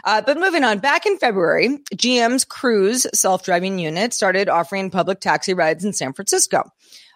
Uh, 0.05 0.21
but 0.21 0.39
moving 0.39 0.63
on, 0.63 0.79
back 0.79 1.05
in 1.05 1.17
February, 1.17 1.79
GM's 1.93 2.45
Cruise 2.45 3.05
self-driving 3.13 3.79
unit 3.79 4.13
started 4.13 4.47
offering 4.47 4.91
public 4.91 5.19
taxi 5.19 5.53
rides 5.53 5.83
in 5.83 5.91
San 5.91 6.13
Francisco. 6.13 6.63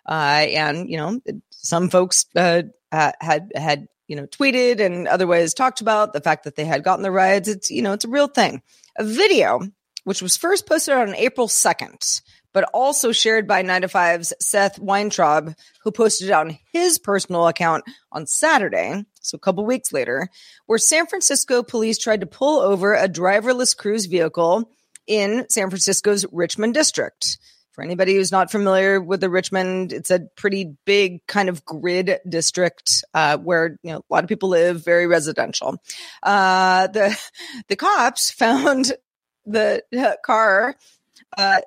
Uh, 0.05 0.43
and 0.49 0.89
you 0.89 0.97
know, 0.97 1.21
some 1.49 1.89
folks 1.89 2.25
uh, 2.35 2.63
had 2.91 3.53
had 3.55 3.87
you 4.09 4.17
know 4.17 4.27
tweeted 4.27 4.81
and 4.81 5.07
otherwise 5.07 5.53
talked 5.53 5.79
about 5.79 6.11
the 6.11 6.19
fact 6.19 6.43
that 6.43 6.57
they 6.57 6.65
had 6.65 6.83
gotten 6.83 7.03
the 7.03 7.09
rides. 7.09 7.47
It's 7.47 7.71
you 7.71 7.83
know, 7.83 7.93
it's 7.93 8.03
a 8.03 8.09
real 8.09 8.27
thing. 8.27 8.61
A 8.97 9.05
video 9.05 9.61
which 10.03 10.21
was 10.21 10.37
first 10.37 10.67
posted 10.67 10.93
on 10.93 11.15
April 11.15 11.47
2nd 11.47 12.21
but 12.53 12.69
also 12.73 13.11
shared 13.11 13.47
by 13.47 13.61
9 13.61 13.81
to 13.81 13.87
5's 13.87 14.33
Seth 14.39 14.79
Weintraub, 14.79 15.55
who 15.81 15.91
posted 15.91 16.29
it 16.29 16.33
on 16.33 16.57
his 16.71 16.99
personal 16.99 17.47
account 17.47 17.83
on 18.11 18.27
Saturday, 18.27 19.03
so 19.19 19.35
a 19.35 19.39
couple 19.39 19.65
weeks 19.65 19.91
later, 19.91 20.29
where 20.67 20.77
San 20.77 21.07
Francisco 21.07 21.63
police 21.63 21.97
tried 21.97 22.21
to 22.21 22.27
pull 22.27 22.59
over 22.59 22.93
a 22.93 23.09
driverless 23.09 23.75
cruise 23.75 24.05
vehicle 24.05 24.69
in 25.07 25.45
San 25.49 25.69
Francisco's 25.69 26.25
Richmond 26.31 26.73
district. 26.73 27.37
For 27.71 27.83
anybody 27.83 28.13
who's 28.13 28.31
not 28.31 28.51
familiar 28.51 29.01
with 29.01 29.19
the 29.19 29.31
Richmond, 29.31 29.93
it's 29.93 30.11
a 30.11 30.19
pretty 30.19 30.75
big 30.85 31.25
kind 31.25 31.49
of 31.49 31.65
grid 31.65 32.19
district 32.29 33.03
uh, 33.15 33.37
where 33.37 33.79
you 33.81 33.91
know 33.91 33.97
a 33.97 34.13
lot 34.13 34.23
of 34.23 34.29
people 34.29 34.49
live, 34.49 34.85
very 34.85 35.07
residential. 35.07 35.81
Uh, 36.21 36.85
the 36.85 37.19
the 37.69 37.75
cops 37.75 38.29
found 38.37 38.93
the 39.47 39.81
car 40.23 40.75
uh, 41.35 41.61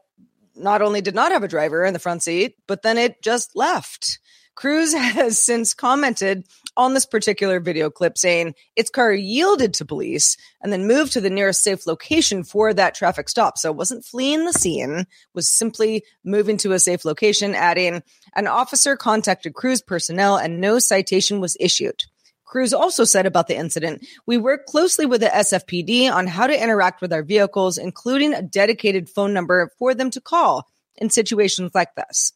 not 0.56 0.82
only 0.82 1.00
did 1.00 1.14
not 1.14 1.32
have 1.32 1.42
a 1.42 1.48
driver 1.48 1.84
in 1.84 1.92
the 1.92 1.98
front 1.98 2.22
seat, 2.22 2.56
but 2.66 2.82
then 2.82 2.98
it 2.98 3.22
just 3.22 3.54
left. 3.54 4.18
Cruise 4.56 4.94
has 4.94 5.38
since 5.38 5.74
commented 5.74 6.46
on 6.76 6.94
this 6.94 7.06
particular 7.06 7.60
video 7.60 7.88
clip 7.88 8.18
saying 8.18 8.54
its 8.74 8.90
car 8.90 9.12
yielded 9.12 9.72
to 9.74 9.84
police 9.84 10.36
and 10.60 10.72
then 10.72 10.86
moved 10.86 11.12
to 11.12 11.20
the 11.20 11.30
nearest 11.30 11.62
safe 11.62 11.86
location 11.86 12.42
for 12.42 12.74
that 12.74 12.94
traffic 12.94 13.28
stop. 13.28 13.56
So 13.58 13.70
it 13.70 13.76
wasn't 13.76 14.04
fleeing 14.04 14.44
the 14.44 14.52
scene, 14.52 15.06
was 15.34 15.48
simply 15.48 16.02
moving 16.24 16.56
to 16.58 16.72
a 16.72 16.78
safe 16.78 17.04
location, 17.04 17.54
adding 17.54 18.02
an 18.34 18.46
officer 18.46 18.96
contacted 18.96 19.54
Cruise 19.54 19.82
personnel 19.82 20.36
and 20.36 20.60
no 20.60 20.78
citation 20.78 21.40
was 21.40 21.56
issued. 21.60 22.04
Cruise 22.46 22.72
also 22.72 23.04
said 23.04 23.26
about 23.26 23.48
the 23.48 23.56
incident, 23.56 24.06
we 24.24 24.38
work 24.38 24.66
closely 24.66 25.04
with 25.04 25.20
the 25.20 25.26
SFPD 25.26 26.10
on 26.10 26.26
how 26.26 26.46
to 26.46 26.62
interact 26.62 27.02
with 27.02 27.12
our 27.12 27.22
vehicles, 27.22 27.76
including 27.76 28.32
a 28.32 28.40
dedicated 28.40 29.10
phone 29.10 29.34
number 29.34 29.70
for 29.78 29.94
them 29.94 30.10
to 30.10 30.20
call 30.20 30.66
in 30.96 31.10
situations 31.10 31.72
like 31.74 31.94
this. 31.96 32.32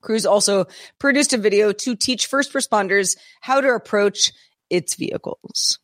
Cruise 0.00 0.26
also 0.26 0.66
produced 0.98 1.32
a 1.32 1.38
video 1.38 1.72
to 1.72 1.96
teach 1.96 2.26
first 2.26 2.52
responders 2.52 3.16
how 3.40 3.60
to 3.60 3.74
approach 3.74 4.32
its 4.70 4.94
vehicles. 4.94 5.80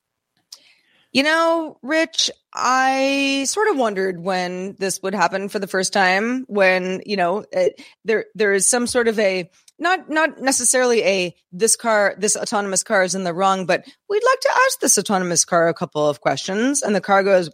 You 1.13 1.23
know, 1.23 1.79
Rich, 1.83 2.31
I 2.53 3.45
sort 3.49 3.69
of 3.69 3.77
wondered 3.77 4.21
when 4.21 4.75
this 4.79 5.01
would 5.03 5.15
happen 5.15 5.49
for 5.49 5.61
the 5.61 5.69
first 5.69 5.93
time, 5.93 6.45
when, 6.49 7.03
you 7.07 7.17
know, 7.17 7.45
it, 7.53 7.81
there, 8.05 8.27
there 8.35 8.53
is 8.53 8.67
some 8.67 8.89
sort 8.89 9.07
of 9.07 9.19
a, 9.21 9.49
not 9.79 10.09
not 10.09 10.41
necessarily 10.41 11.03
a 11.03 11.35
this 11.53 11.77
car 11.77 12.15
this 12.19 12.37
autonomous 12.37 12.83
car 12.83 13.03
is 13.03 13.15
in 13.15 13.25
the 13.25 13.35
wrong 13.35 13.67
but 13.67 13.85
we'd 14.09 14.23
like 14.25 14.41
to 14.41 14.51
ask 14.67 14.81
this 14.81 14.99
autonomous 14.99 15.45
car 15.45 15.69
a 15.69 15.75
couple 15.75 16.09
of 16.09 16.21
questions 16.21 16.83
and 16.83 16.95
the 16.95 17.01
car 17.01 17.23
goes 17.23 17.51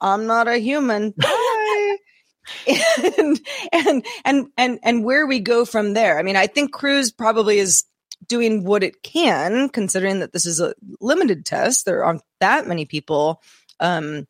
i'm 0.00 0.26
not 0.26 0.48
a 0.48 0.58
human 0.58 1.14
Bye. 1.16 1.96
and, 3.18 3.40
and 3.72 4.06
and 4.24 4.46
and 4.58 4.78
and 4.82 5.04
where 5.04 5.26
we 5.26 5.40
go 5.40 5.64
from 5.64 5.94
there 5.94 6.18
i 6.18 6.22
mean 6.22 6.36
i 6.36 6.46
think 6.46 6.72
cruise 6.72 7.10
probably 7.10 7.58
is 7.58 7.84
doing 8.26 8.64
what 8.64 8.82
it 8.82 9.02
can 9.02 9.68
considering 9.70 10.20
that 10.20 10.32
this 10.32 10.44
is 10.44 10.60
a 10.60 10.74
limited 11.00 11.46
test 11.46 11.86
there 11.86 12.04
aren't 12.04 12.22
that 12.40 12.66
many 12.66 12.84
people 12.84 13.40
um 13.80 14.26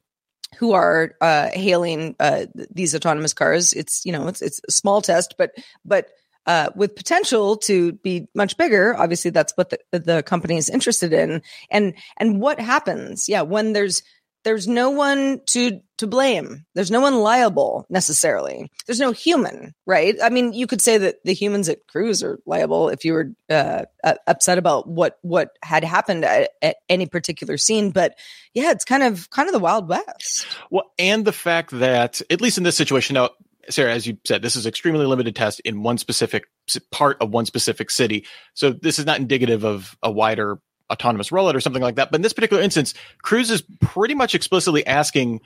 who 0.58 0.72
are 0.72 1.14
uh, 1.20 1.50
hailing 1.52 2.14
uh, 2.20 2.46
these 2.70 2.94
autonomous 2.94 3.34
cars. 3.34 3.72
It's 3.72 4.04
you 4.04 4.12
know 4.12 4.28
it's 4.28 4.42
it's 4.42 4.60
a 4.68 4.72
small 4.72 5.02
test, 5.02 5.34
but 5.36 5.52
but 5.84 6.08
uh, 6.46 6.70
with 6.74 6.96
potential 6.96 7.56
to 7.56 7.92
be 7.92 8.28
much 8.34 8.56
bigger. 8.56 8.96
Obviously, 8.96 9.30
that's 9.30 9.52
what 9.56 9.70
the, 9.70 9.98
the 9.98 10.22
company 10.22 10.56
is 10.56 10.68
interested 10.68 11.12
in. 11.12 11.42
And 11.70 11.94
and 12.18 12.40
what 12.40 12.60
happens? 12.60 13.28
Yeah, 13.28 13.42
when 13.42 13.72
there's 13.72 14.02
there's 14.44 14.68
no 14.68 14.90
one 14.90 15.40
to 15.46 15.80
to 15.98 16.06
blame. 16.06 16.66
There's 16.74 16.90
no 16.90 17.00
one 17.00 17.16
liable 17.16 17.86
necessarily. 17.88 18.70
There's 18.86 19.00
no 19.00 19.12
human, 19.12 19.74
right? 19.86 20.16
I 20.22 20.28
mean, 20.28 20.52
you 20.52 20.66
could 20.66 20.82
say 20.82 20.98
that 20.98 21.24
the 21.24 21.32
humans 21.32 21.68
at 21.68 21.86
Cruise 21.88 22.22
are 22.22 22.38
liable 22.44 22.90
if 22.90 23.04
you 23.04 23.14
were 23.14 23.30
uh, 23.48 23.84
upset 24.26 24.58
about 24.58 24.86
what 24.86 25.18
what 25.22 25.50
had 25.62 25.82
happened 25.82 26.24
at, 26.24 26.50
at, 26.62 26.76
any 26.88 27.06
particular 27.06 27.56
scene. 27.56 27.90
But 27.90 28.16
yeah, 28.52 28.70
it's 28.70 28.84
kind 28.84 29.02
of 29.02 29.30
kind 29.30 29.48
of 29.48 29.52
the 29.52 29.58
wild 29.58 29.88
west. 29.88 30.46
Well, 30.70 30.90
and 30.98 31.24
the 31.24 31.32
fact 31.32 31.70
that 31.70 32.20
at 32.30 32.40
least 32.40 32.58
in 32.58 32.64
this 32.64 32.76
situation, 32.76 33.14
now 33.14 33.30
Sarah, 33.70 33.92
as 33.92 34.06
you 34.06 34.18
said, 34.24 34.42
this 34.42 34.56
is 34.56 34.66
extremely 34.66 35.06
limited 35.06 35.34
test 35.36 35.60
in 35.60 35.82
one 35.82 35.98
specific 35.98 36.44
part 36.90 37.16
of 37.20 37.30
one 37.30 37.46
specific 37.46 37.90
city. 37.90 38.26
So 38.54 38.72
this 38.72 38.98
is 38.98 39.06
not 39.06 39.18
indicative 39.18 39.64
of 39.64 39.96
a 40.02 40.10
wider 40.10 40.58
autonomous 40.90 41.30
rollout 41.30 41.54
or 41.54 41.60
something 41.60 41.82
like 41.82 41.96
that. 41.96 42.10
But 42.10 42.16
in 42.16 42.22
this 42.22 42.32
particular 42.32 42.62
instance, 42.62 42.94
Cruise 43.22 43.50
is 43.50 43.62
pretty 43.80 44.14
much 44.14 44.34
explicitly 44.34 44.86
asking 44.86 45.40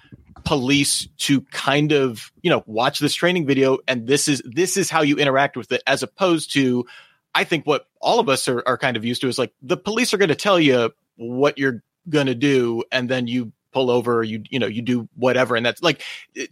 police 0.44 1.08
to 1.18 1.42
kind 1.42 1.92
of, 1.92 2.32
you 2.42 2.50
know, 2.50 2.62
watch 2.66 2.98
this 2.98 3.14
training 3.14 3.46
video 3.46 3.78
and 3.86 4.06
this 4.06 4.28
is 4.28 4.42
this 4.44 4.76
is 4.76 4.90
how 4.90 5.02
you 5.02 5.16
interact 5.16 5.56
with 5.56 5.70
it, 5.72 5.82
as 5.86 6.02
opposed 6.02 6.52
to 6.54 6.86
I 7.34 7.44
think 7.44 7.66
what 7.66 7.86
all 8.00 8.20
of 8.20 8.28
us 8.28 8.48
are, 8.48 8.62
are 8.66 8.78
kind 8.78 8.96
of 8.96 9.04
used 9.04 9.20
to 9.22 9.28
is 9.28 9.38
like 9.38 9.52
the 9.62 9.76
police 9.76 10.12
are 10.12 10.18
going 10.18 10.28
to 10.28 10.34
tell 10.34 10.58
you 10.58 10.90
what 11.16 11.58
you're 11.58 11.82
going 12.08 12.26
to 12.26 12.34
do 12.34 12.84
and 12.90 13.08
then 13.08 13.26
you 13.26 13.52
pull 13.78 13.92
over 13.92 14.24
you 14.24 14.42
you 14.50 14.58
know 14.58 14.66
you 14.66 14.82
do 14.82 15.08
whatever. 15.14 15.54
And 15.54 15.64
that's 15.64 15.80
like 15.82 16.02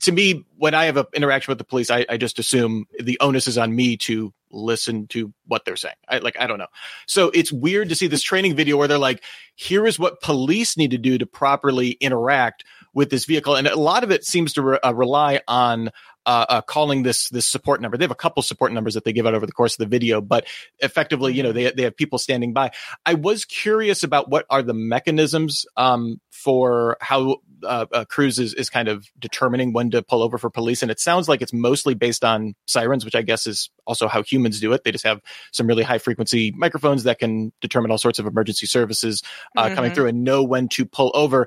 to 0.00 0.12
me 0.12 0.45
when 0.59 0.75
i 0.75 0.85
have 0.85 0.97
an 0.97 1.06
interaction 1.12 1.50
with 1.50 1.59
the 1.59 1.64
police 1.64 1.90
I, 1.90 2.06
I 2.09 2.16
just 2.16 2.38
assume 2.38 2.87
the 3.00 3.18
onus 3.21 3.49
is 3.49 3.59
on 3.59 3.75
me 3.75 3.97
to 3.99 4.33
listen 4.52 5.09
to 5.09 5.33
what 5.49 5.64
they're 5.64 5.76
saying. 5.76 5.97
I 6.09 6.18
like 6.18 6.37
i 6.38 6.47
don't 6.47 6.59
know. 6.59 6.68
So 7.06 7.30
it's 7.35 7.50
weird 7.50 7.88
to 7.88 7.97
see 7.97 8.06
this 8.06 8.23
training 8.23 8.54
video 8.54 8.76
where 8.76 8.87
they're 8.87 8.97
like 8.99 9.25
here 9.56 9.87
is 9.87 9.99
what 9.99 10.21
police 10.21 10.76
need 10.76 10.92
to 10.92 10.99
do 10.99 11.18
to 11.18 11.26
properly 11.26 11.90
interact 12.00 12.64
with 12.95 13.11
this 13.11 13.25
vehicle. 13.25 13.56
And 13.56 13.66
a 13.66 13.76
lot 13.76 14.04
of 14.04 14.11
it 14.12 14.25
seems 14.25 14.52
to 14.54 14.62
re- 14.62 14.78
uh, 14.85 14.95
rely 14.95 15.40
on 15.49 15.90
uh, 16.26 16.45
uh, 16.49 16.61
calling 16.61 17.04
this 17.04 17.28
this 17.30 17.47
support 17.47 17.80
number. 17.80 17.97
They 17.97 18.04
have 18.04 18.11
a 18.11 18.16
couple 18.16 18.42
support 18.42 18.73
numbers 18.73 18.95
that 18.95 19.04
they 19.04 19.12
give 19.12 19.26
out 19.26 19.35
over 19.35 19.47
the 19.47 19.52
course 19.52 19.75
of 19.75 19.78
the 19.78 19.87
video, 19.87 20.21
but 20.21 20.47
effectively, 20.80 21.33
you 21.33 21.42
know, 21.42 21.52
they 21.52 21.71
they 21.71 21.85
have 21.85 21.97
people 21.97 22.18
standing 22.18 22.52
by. 22.52 22.73
I 23.06 23.14
was 23.14 23.45
curious 23.45 24.02
about 24.02 24.28
what 24.28 24.45
are 24.50 24.62
the 24.62 24.75
mechanisms 24.75 25.64
um, 25.76 26.21
for 26.30 26.97
how 27.00 27.37
uh, 27.62 27.87
uh, 27.92 28.04
Cruise 28.06 28.38
is, 28.38 28.54
is 28.54 28.68
kind 28.68 28.88
of 28.88 29.06
determining 29.18 29.73
when 29.73 29.90
to 29.92 30.02
pull 30.02 30.23
over 30.23 30.37
for 30.37 30.50
police, 30.50 30.83
and 30.83 30.90
it 30.90 30.99
sounds 30.99 31.28
like 31.28 31.42
it's 31.42 31.52
mostly 31.52 31.95
based 31.95 32.25
on 32.25 32.54
sirens, 32.66 33.04
which 33.04 33.14
I 33.14 33.23
guess 33.23 33.47
is 33.47 33.71
also 33.87 34.09
how 34.09 34.23
humans 34.25 34.59
do 34.59 34.73
it. 34.73 34.83
They 34.83 34.92
just 34.92 35.06
have 35.06 35.21
some 35.52 35.68
really 35.68 35.85
high 35.85 35.99
frequency 35.99 36.52
microphones 36.56 37.04
that 37.04 37.21
can 37.21 37.52
determine 37.61 37.92
all 37.92 37.99
sorts 37.99 38.18
of 38.18 38.26
emergency 38.26 38.66
services 38.66 39.23
uh, 39.56 39.66
mm-hmm. 39.66 39.75
coming 39.76 39.95
through 39.95 40.09
and 40.09 40.25
know 40.25 40.42
when 40.42 40.68
to 40.71 40.85
pull 40.85 41.12
over 41.14 41.47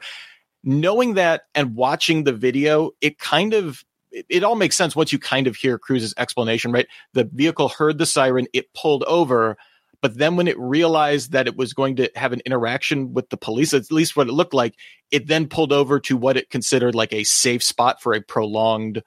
knowing 0.64 1.14
that 1.14 1.44
and 1.56 1.76
watching 1.76 2.24
the 2.24 2.34
video, 2.34 2.92
it 3.02 3.18
kind 3.18 3.54
of 3.54 3.84
it, 4.12 4.26
it, 4.30 4.44
all 4.44 4.56
makes 4.56 4.76
sense 4.76 4.96
once 4.96 5.12
you 5.12 5.20
kind 5.20 5.48
of 5.48 5.56
hear 5.56 5.78
Cruise's 5.78 6.14
explanation, 6.18 6.72
right? 6.72 6.88
The 7.14 7.30
vehicle 7.32 7.70
heard 7.70 7.98
the 7.98 8.06
siren, 8.06 8.48
it 8.54 8.74
pulled 8.74 9.04
over, 9.04 9.58
but 10.02 10.18
then 10.18 10.36
when 10.36 10.48
it 10.48 10.58
realized 10.60 11.34
that 11.34 11.48
it 11.48 11.58
was 11.58 11.74
going 11.74 11.98
to 11.98 12.10
have 12.16 12.34
an 12.34 12.42
interaction 12.46 13.14
with 13.14 13.30
the 13.30 13.38
police, 13.38 13.74
at 13.74 13.92
least 13.92 14.16
what 14.16 14.28
it 14.28 14.34
looked 14.34 14.54
like, 14.54 14.76
it 15.12 15.28
then 15.28 15.48
pulled 15.48 15.74
over 15.74 16.00
to 16.02 16.16
what 16.16 16.38
it 16.38 16.50
considered 16.50 16.96
like 16.96 17.14
a 17.14 17.24
safe 17.24 17.64
spot 17.64 18.02
for 18.02 18.14
a 18.14 18.22
prolonged 18.22 19.04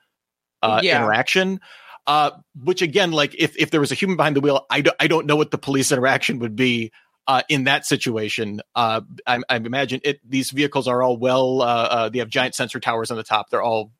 uh, 0.62 0.80
yeah. 0.82 0.98
interaction. 0.98 1.60
Uh, 2.04 2.32
which 2.60 2.82
again, 2.82 3.12
like 3.12 3.32
if, 3.38 3.56
if 3.56 3.70
there 3.70 3.80
was 3.80 3.92
a 3.92 3.94
human 3.94 4.16
behind 4.16 4.34
the 4.34 4.40
wheel, 4.40 4.66
I, 4.68 4.80
do, 4.80 4.90
I 4.98 5.06
don't 5.06 5.24
know 5.24 5.36
what 5.36 5.52
the 5.52 5.58
police 5.58 5.92
interaction 5.92 6.40
would 6.40 6.56
be 6.56 6.90
uh, 7.28 7.42
in 7.48 7.64
that 7.64 7.86
situation, 7.86 8.60
uh, 8.74 9.00
I, 9.26 9.38
I, 9.48 9.56
imagine 9.56 10.00
it. 10.02 10.18
These 10.28 10.50
vehicles 10.50 10.88
are 10.88 11.02
all 11.02 11.16
well. 11.16 11.62
Uh, 11.62 11.66
uh, 11.66 12.08
they 12.08 12.18
have 12.18 12.28
giant 12.28 12.56
sensor 12.56 12.80
towers 12.80 13.12
on 13.12 13.16
the 13.16 13.22
top. 13.22 13.48
They're 13.50 13.62
all 13.62 13.92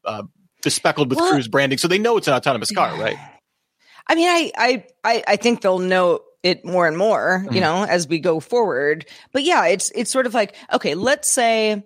bespeckled 0.62 1.10
with 1.10 1.18
well, 1.18 1.32
cruise 1.32 1.48
branding, 1.48 1.78
so 1.78 1.88
they 1.88 1.98
know 1.98 2.16
it's 2.16 2.28
an 2.28 2.34
autonomous 2.34 2.70
car, 2.70 2.98
right? 3.00 3.16
I 4.06 4.14
mean, 4.14 4.28
I 4.28 4.84
I 5.04 5.24
I 5.26 5.36
think 5.36 5.60
they'll 5.60 5.78
know 5.78 6.20
it 6.42 6.64
more 6.64 6.86
and 6.86 6.96
more, 6.96 7.42
mm-hmm. 7.44 7.54
you 7.54 7.60
know, 7.60 7.84
as 7.84 8.08
we 8.08 8.18
go 8.18 8.40
forward. 8.40 9.06
But 9.32 9.44
yeah, 9.44 9.66
it's 9.66 9.90
it's 9.94 10.10
sort 10.10 10.26
of 10.26 10.34
like 10.34 10.56
okay, 10.72 10.94
let's 10.94 11.28
say 11.28 11.84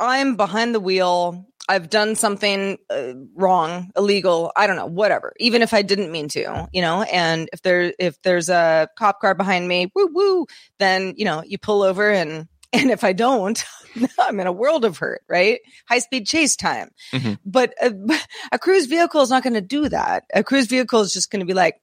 I'm 0.00 0.36
behind 0.36 0.74
the 0.74 0.80
wheel. 0.80 1.46
I've 1.68 1.90
done 1.90 2.14
something 2.14 2.78
uh, 2.90 3.14
wrong, 3.34 3.90
illegal, 3.96 4.52
I 4.54 4.68
don't 4.68 4.76
know, 4.76 4.86
whatever. 4.86 5.32
Even 5.40 5.62
if 5.62 5.74
I 5.74 5.82
didn't 5.82 6.12
mean 6.12 6.28
to, 6.28 6.68
you 6.72 6.80
know, 6.80 7.02
and 7.02 7.48
if 7.52 7.62
there 7.62 7.92
if 7.98 8.22
there's 8.22 8.48
a 8.48 8.88
cop 8.96 9.20
car 9.20 9.34
behind 9.34 9.66
me, 9.66 9.90
woo 9.94 10.08
woo, 10.12 10.46
then 10.78 11.14
you 11.16 11.24
know, 11.24 11.42
you 11.44 11.58
pull 11.58 11.82
over 11.82 12.08
and 12.08 12.46
and 12.72 12.90
if 12.90 13.04
I 13.04 13.12
don't, 13.12 13.62
I'm 14.18 14.40
in 14.40 14.46
a 14.46 14.52
world 14.52 14.84
of 14.84 14.98
hurt, 14.98 15.22
right? 15.28 15.60
High 15.88 16.00
speed 16.00 16.26
chase 16.26 16.56
time. 16.56 16.90
Mm-hmm. 17.12 17.34
But 17.44 17.74
a, 17.80 17.94
a 18.52 18.58
cruise 18.58 18.86
vehicle 18.86 19.22
is 19.22 19.30
not 19.30 19.42
going 19.42 19.54
to 19.54 19.60
do 19.60 19.88
that. 19.88 20.24
A 20.34 20.44
cruise 20.44 20.66
vehicle 20.66 21.00
is 21.00 21.12
just 21.12 21.30
going 21.30 21.40
to 21.40 21.46
be 21.46 21.54
like, 21.54 21.80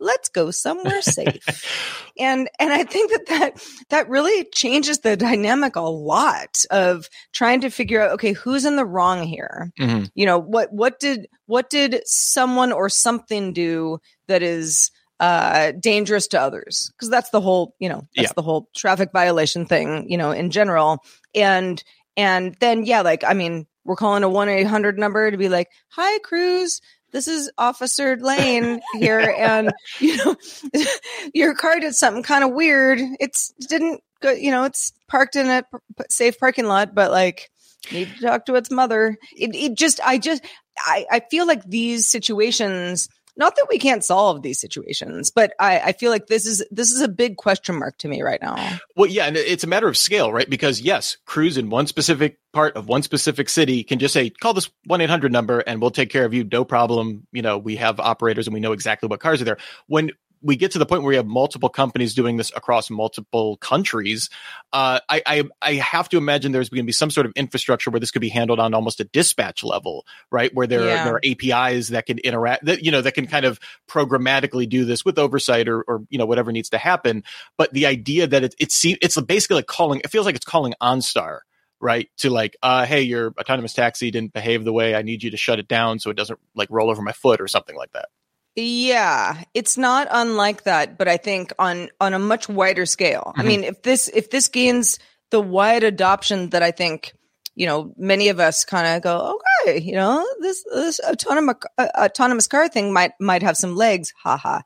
let's 0.00 0.28
go 0.28 0.50
somewhere 0.50 1.02
safe. 1.02 2.08
and 2.18 2.48
and 2.58 2.72
I 2.72 2.84
think 2.84 3.12
that 3.12 3.26
that 3.26 3.66
that 3.90 4.08
really 4.08 4.44
changes 4.52 5.00
the 5.00 5.16
dynamic 5.16 5.76
a 5.76 5.82
lot 5.82 6.64
of 6.70 7.08
trying 7.32 7.60
to 7.60 7.70
figure 7.70 8.00
out 8.00 8.12
okay, 8.12 8.32
who's 8.32 8.64
in 8.64 8.76
the 8.76 8.84
wrong 8.84 9.22
here? 9.22 9.70
Mm-hmm. 9.78 10.06
You 10.14 10.26
know, 10.26 10.38
what 10.38 10.72
what 10.72 10.98
did 10.98 11.28
what 11.46 11.70
did 11.70 12.00
someone 12.06 12.72
or 12.72 12.88
something 12.88 13.52
do 13.52 13.98
that 14.26 14.42
is 14.42 14.90
uh, 15.20 15.72
dangerous 15.72 16.26
to 16.28 16.40
others 16.40 16.90
because 16.96 17.10
that's 17.10 17.30
the 17.30 17.40
whole 17.40 17.74
you 17.78 17.88
know 17.88 18.08
that's 18.16 18.28
yeah. 18.28 18.32
the 18.34 18.42
whole 18.42 18.68
traffic 18.74 19.10
violation 19.12 19.66
thing 19.66 20.10
you 20.10 20.16
know 20.16 20.30
in 20.30 20.50
general 20.50 21.04
and 21.34 21.84
and 22.16 22.56
then 22.60 22.84
yeah 22.84 23.02
like 23.02 23.22
i 23.22 23.34
mean 23.34 23.66
we're 23.84 23.96
calling 23.96 24.24
a 24.24 24.28
1-800 24.28 24.96
number 24.96 25.30
to 25.30 25.36
be 25.36 25.48
like 25.48 25.68
hi 25.90 26.18
cruise 26.20 26.80
this 27.12 27.28
is 27.28 27.50
Officer 27.58 28.16
Lane 28.16 28.80
here, 28.94 29.34
and 29.36 29.72
you 29.98 30.16
know, 30.16 30.36
your 31.34 31.54
car 31.54 31.80
did 31.80 31.94
something 31.94 32.22
kind 32.22 32.44
of 32.44 32.52
weird. 32.52 33.00
It's 33.18 33.52
didn't 33.68 34.00
go, 34.20 34.30
you 34.30 34.50
know, 34.50 34.64
it's 34.64 34.92
parked 35.08 35.36
in 35.36 35.48
a 35.48 35.64
safe 36.08 36.38
parking 36.38 36.66
lot, 36.66 36.94
but 36.94 37.10
like 37.10 37.50
need 37.92 38.08
to 38.14 38.20
talk 38.20 38.46
to 38.46 38.54
its 38.54 38.70
mother. 38.70 39.16
It, 39.36 39.54
it 39.54 39.74
just, 39.74 40.00
I 40.04 40.18
just, 40.18 40.44
I, 40.78 41.06
I 41.10 41.20
feel 41.30 41.46
like 41.46 41.64
these 41.64 42.08
situations 42.08 43.08
not 43.40 43.56
that 43.56 43.66
we 43.70 43.78
can't 43.78 44.04
solve 44.04 44.42
these 44.42 44.60
situations, 44.60 45.30
but 45.30 45.54
I, 45.58 45.80
I, 45.80 45.92
feel 45.92 46.10
like 46.10 46.26
this 46.26 46.44
is 46.44 46.62
this 46.70 46.92
is 46.92 47.00
a 47.00 47.08
big 47.08 47.38
question 47.38 47.76
mark 47.76 47.96
to 47.98 48.08
me 48.08 48.20
right 48.20 48.40
now. 48.40 48.78
Well, 48.96 49.08
yeah, 49.08 49.24
and 49.24 49.36
it's 49.36 49.64
a 49.64 49.66
matter 49.66 49.88
of 49.88 49.96
scale, 49.96 50.30
right? 50.30 50.48
Because 50.48 50.82
yes, 50.82 51.16
Cruise 51.24 51.56
in 51.56 51.70
one 51.70 51.86
specific 51.86 52.38
part 52.52 52.76
of 52.76 52.86
one 52.86 53.02
specific 53.02 53.48
city 53.48 53.82
can 53.82 53.98
just 53.98 54.12
say, 54.12 54.28
call 54.28 54.52
this 54.52 54.68
one 54.84 55.00
eight 55.00 55.08
hundred 55.10 55.32
number, 55.32 55.60
and 55.60 55.80
we'll 55.80 55.90
take 55.90 56.10
care 56.10 56.26
of 56.26 56.34
you, 56.34 56.44
no 56.44 56.64
problem. 56.66 57.26
You 57.32 57.40
know, 57.40 57.56
we 57.56 57.76
have 57.76 57.98
operators 57.98 58.46
and 58.46 58.54
we 58.54 58.60
know 58.60 58.72
exactly 58.72 59.08
what 59.08 59.20
cars 59.20 59.40
are 59.40 59.46
there. 59.46 59.58
When 59.86 60.10
we 60.42 60.56
get 60.56 60.72
to 60.72 60.78
the 60.78 60.86
point 60.86 61.02
where 61.02 61.10
we 61.10 61.16
have 61.16 61.26
multiple 61.26 61.68
companies 61.68 62.14
doing 62.14 62.36
this 62.36 62.50
across 62.56 62.90
multiple 62.90 63.56
countries, 63.58 64.30
uh, 64.72 65.00
I, 65.08 65.22
I, 65.26 65.44
I 65.60 65.72
have 65.74 66.08
to 66.10 66.18
imagine 66.18 66.52
there's 66.52 66.68
going 66.68 66.82
to 66.82 66.86
be 66.86 66.92
some 66.92 67.10
sort 67.10 67.26
of 67.26 67.32
infrastructure 67.36 67.90
where 67.90 68.00
this 68.00 68.10
could 68.10 68.20
be 68.20 68.28
handled 68.28 68.60
on 68.60 68.74
almost 68.74 69.00
a 69.00 69.04
dispatch 69.04 69.62
level, 69.62 70.06
right? 70.30 70.50
Where 70.54 70.66
there, 70.66 70.86
yeah. 70.86 71.02
are, 71.02 71.04
there 71.04 71.14
are 71.14 71.20
APIs 71.24 71.88
that 71.88 72.06
can 72.06 72.18
interact, 72.18 72.64
that 72.64 72.84
you 72.84 72.90
know, 72.90 73.00
that 73.00 73.12
can 73.12 73.26
kind 73.26 73.44
of 73.44 73.60
programmatically 73.88 74.68
do 74.68 74.84
this 74.84 75.04
with 75.04 75.18
oversight 75.18 75.68
or, 75.68 75.82
or 75.82 76.04
you 76.08 76.18
know 76.18 76.26
whatever 76.26 76.52
needs 76.52 76.70
to 76.70 76.78
happen. 76.78 77.24
But 77.56 77.72
the 77.72 77.86
idea 77.86 78.26
that 78.26 78.44
it, 78.44 78.54
it's 78.58 78.84
it's 78.84 79.20
basically 79.20 79.56
like 79.56 79.66
calling, 79.66 80.00
it 80.00 80.10
feels 80.10 80.26
like 80.26 80.36
it's 80.36 80.46
calling 80.46 80.74
OnStar 80.80 81.40
right? 81.82 82.10
To 82.18 82.30
like, 82.30 82.56
uh, 82.62 82.84
hey, 82.84 83.02
your 83.02 83.32
autonomous 83.40 83.72
taxi 83.72 84.10
didn't 84.10 84.34
behave 84.34 84.64
the 84.64 84.72
way 84.72 84.94
I 84.94 85.02
need 85.02 85.22
you 85.22 85.30
to 85.30 85.36
shut 85.36 85.58
it 85.58 85.66
down 85.66 85.98
so 85.98 86.10
it 86.10 86.16
doesn't 86.16 86.38
like 86.54 86.68
roll 86.70 86.90
over 86.90 87.00
my 87.00 87.12
foot 87.12 87.40
or 87.40 87.48
something 87.48 87.74
like 87.74 87.92
that. 87.92 88.10
Yeah, 88.56 89.42
it's 89.54 89.78
not 89.78 90.08
unlike 90.10 90.64
that, 90.64 90.98
but 90.98 91.08
I 91.08 91.16
think 91.16 91.52
on 91.58 91.88
on 92.00 92.14
a 92.14 92.18
much 92.18 92.48
wider 92.48 92.84
scale. 92.84 93.24
Mm-hmm. 93.28 93.40
I 93.40 93.44
mean, 93.44 93.64
if 93.64 93.82
this 93.82 94.08
if 94.08 94.30
this 94.30 94.48
gains 94.48 94.98
the 95.30 95.40
wide 95.40 95.84
adoption 95.84 96.50
that 96.50 96.62
I 96.62 96.72
think 96.72 97.12
you 97.54 97.66
know 97.66 97.92
many 97.96 98.28
of 98.28 98.40
us 98.40 98.64
kind 98.64 98.96
of 98.96 99.02
go, 99.02 99.38
okay, 99.62 99.80
you 99.80 99.92
know, 99.94 100.26
this 100.40 100.64
this 100.72 101.00
autonomous 101.00 101.56
uh, 101.78 101.88
autonomous 101.96 102.48
car 102.48 102.68
thing 102.68 102.92
might 102.92 103.12
might 103.20 103.42
have 103.42 103.56
some 103.56 103.76
legs, 103.76 104.12
haha. 104.20 104.60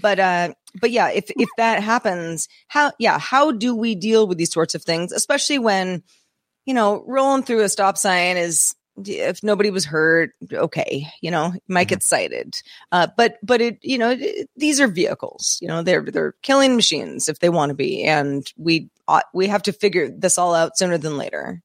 But 0.00 0.20
uh, 0.20 0.52
but 0.78 0.90
yeah, 0.90 1.10
if 1.10 1.30
if 1.30 1.48
that 1.56 1.82
happens, 1.82 2.46
how 2.68 2.92
yeah, 2.98 3.18
how 3.18 3.52
do 3.52 3.74
we 3.74 3.94
deal 3.94 4.26
with 4.26 4.36
these 4.36 4.52
sorts 4.52 4.74
of 4.74 4.82
things, 4.82 5.12
especially 5.12 5.58
when 5.58 6.02
you 6.66 6.74
know 6.74 7.02
rolling 7.06 7.42
through 7.42 7.62
a 7.62 7.68
stop 7.70 7.96
sign 7.96 8.36
is 8.36 8.74
if 9.04 9.42
nobody 9.42 9.70
was 9.70 9.84
hurt, 9.84 10.32
okay, 10.52 11.06
you 11.20 11.30
know, 11.30 11.52
might 11.68 11.84
mm-hmm. 11.84 11.88
get 11.88 12.02
cited. 12.02 12.54
Uh, 12.92 13.08
but 13.16 13.38
but 13.42 13.60
it, 13.60 13.78
you 13.82 13.98
know, 13.98 14.10
it, 14.10 14.48
these 14.56 14.80
are 14.80 14.88
vehicles. 14.88 15.58
You 15.60 15.68
know, 15.68 15.82
they're 15.82 16.02
they're 16.02 16.34
killing 16.42 16.76
machines 16.76 17.28
if 17.28 17.38
they 17.38 17.48
want 17.48 17.70
to 17.70 17.74
be, 17.74 18.04
and 18.04 18.50
we 18.56 18.90
ought, 19.08 19.24
we 19.32 19.48
have 19.48 19.62
to 19.64 19.72
figure 19.72 20.08
this 20.08 20.38
all 20.38 20.54
out 20.54 20.76
sooner 20.76 20.98
than 20.98 21.16
later. 21.16 21.62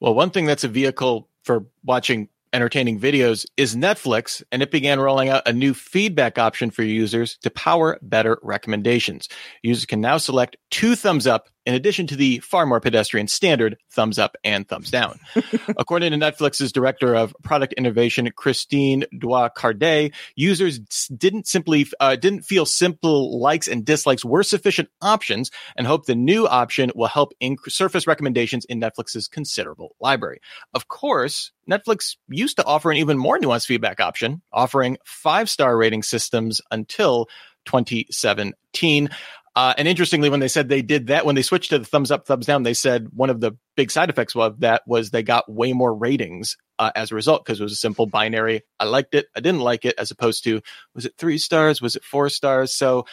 Well, 0.00 0.14
one 0.14 0.30
thing 0.30 0.46
that's 0.46 0.64
a 0.64 0.68
vehicle 0.68 1.28
for 1.42 1.66
watching 1.84 2.28
entertaining 2.52 2.98
videos 2.98 3.46
is 3.56 3.76
Netflix, 3.76 4.42
and 4.50 4.62
it 4.62 4.70
began 4.70 4.98
rolling 4.98 5.28
out 5.28 5.46
a 5.46 5.52
new 5.52 5.74
feedback 5.74 6.38
option 6.38 6.70
for 6.70 6.82
users 6.82 7.38
to 7.38 7.50
power 7.50 7.98
better 8.02 8.38
recommendations. 8.42 9.28
Users 9.62 9.86
can 9.86 10.00
now 10.00 10.18
select 10.18 10.56
two 10.70 10.96
thumbs 10.96 11.26
up 11.26 11.48
in 11.66 11.74
addition 11.74 12.06
to 12.08 12.16
the 12.16 12.38
far 12.40 12.66
more 12.66 12.80
pedestrian 12.80 13.28
standard 13.28 13.76
thumbs 13.90 14.18
up 14.18 14.36
and 14.44 14.68
thumbs 14.68 14.90
down. 14.90 15.18
According 15.78 16.12
to 16.12 16.18
Netflix's 16.18 16.72
director 16.72 17.14
of 17.14 17.34
product 17.42 17.74
innovation, 17.74 18.30
Christine 18.34 19.04
Doig-Cardet, 19.14 20.12
users 20.34 20.78
didn't 21.08 21.46
simply 21.46 21.86
uh, 22.00 22.16
didn't 22.16 22.42
feel 22.42 22.66
simple 22.66 23.40
likes 23.40 23.68
and 23.68 23.84
dislikes 23.84 24.24
were 24.24 24.42
sufficient 24.42 24.88
options, 25.02 25.50
and 25.76 25.86
hope 25.86 26.06
the 26.06 26.14
new 26.14 26.46
option 26.46 26.90
will 26.94 27.08
help 27.08 27.32
inc- 27.42 27.70
surface 27.70 28.06
recommendations 28.06 28.64
in 28.64 28.80
Netflix's 28.80 29.28
considerable 29.28 29.94
library. 30.00 30.40
Of 30.74 30.88
course, 30.88 31.52
Netflix 31.70 32.16
used 32.28 32.56
to 32.56 32.64
offer 32.64 32.90
an 32.90 32.96
even 32.96 33.18
more 33.18 33.38
nuanced 33.38 33.66
feedback 33.66 34.00
option, 34.00 34.42
offering 34.52 34.98
five 35.04 35.48
star 35.50 35.76
rating 35.76 36.02
systems 36.02 36.60
until 36.70 37.28
2017. 37.66 39.10
Uh, 39.56 39.74
and 39.76 39.88
interestingly, 39.88 40.30
when 40.30 40.40
they 40.40 40.48
said 40.48 40.68
they 40.68 40.82
did 40.82 41.08
that, 41.08 41.26
when 41.26 41.34
they 41.34 41.42
switched 41.42 41.70
to 41.70 41.78
the 41.78 41.84
thumbs 41.84 42.10
up, 42.10 42.26
thumbs 42.26 42.46
down, 42.46 42.62
they 42.62 42.74
said 42.74 43.08
one 43.12 43.30
of 43.30 43.40
the 43.40 43.52
big 43.76 43.90
side 43.90 44.08
effects 44.08 44.36
of 44.36 44.60
that 44.60 44.82
was 44.86 45.10
they 45.10 45.24
got 45.24 45.50
way 45.50 45.72
more 45.72 45.92
ratings 45.92 46.56
uh, 46.78 46.92
as 46.94 47.10
a 47.10 47.16
result 47.16 47.44
because 47.44 47.58
it 47.58 47.62
was 47.62 47.72
a 47.72 47.76
simple 47.76 48.06
binary. 48.06 48.62
I 48.78 48.84
liked 48.84 49.14
it, 49.14 49.26
I 49.36 49.40
didn't 49.40 49.60
like 49.60 49.84
it, 49.84 49.96
as 49.98 50.12
opposed 50.12 50.44
to 50.44 50.60
was 50.94 51.04
it 51.04 51.14
three 51.18 51.38
stars, 51.38 51.82
was 51.82 51.96
it 51.96 52.04
four 52.04 52.28
stars? 52.28 52.74
So, 52.74 53.06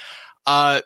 uh, 0.46 0.82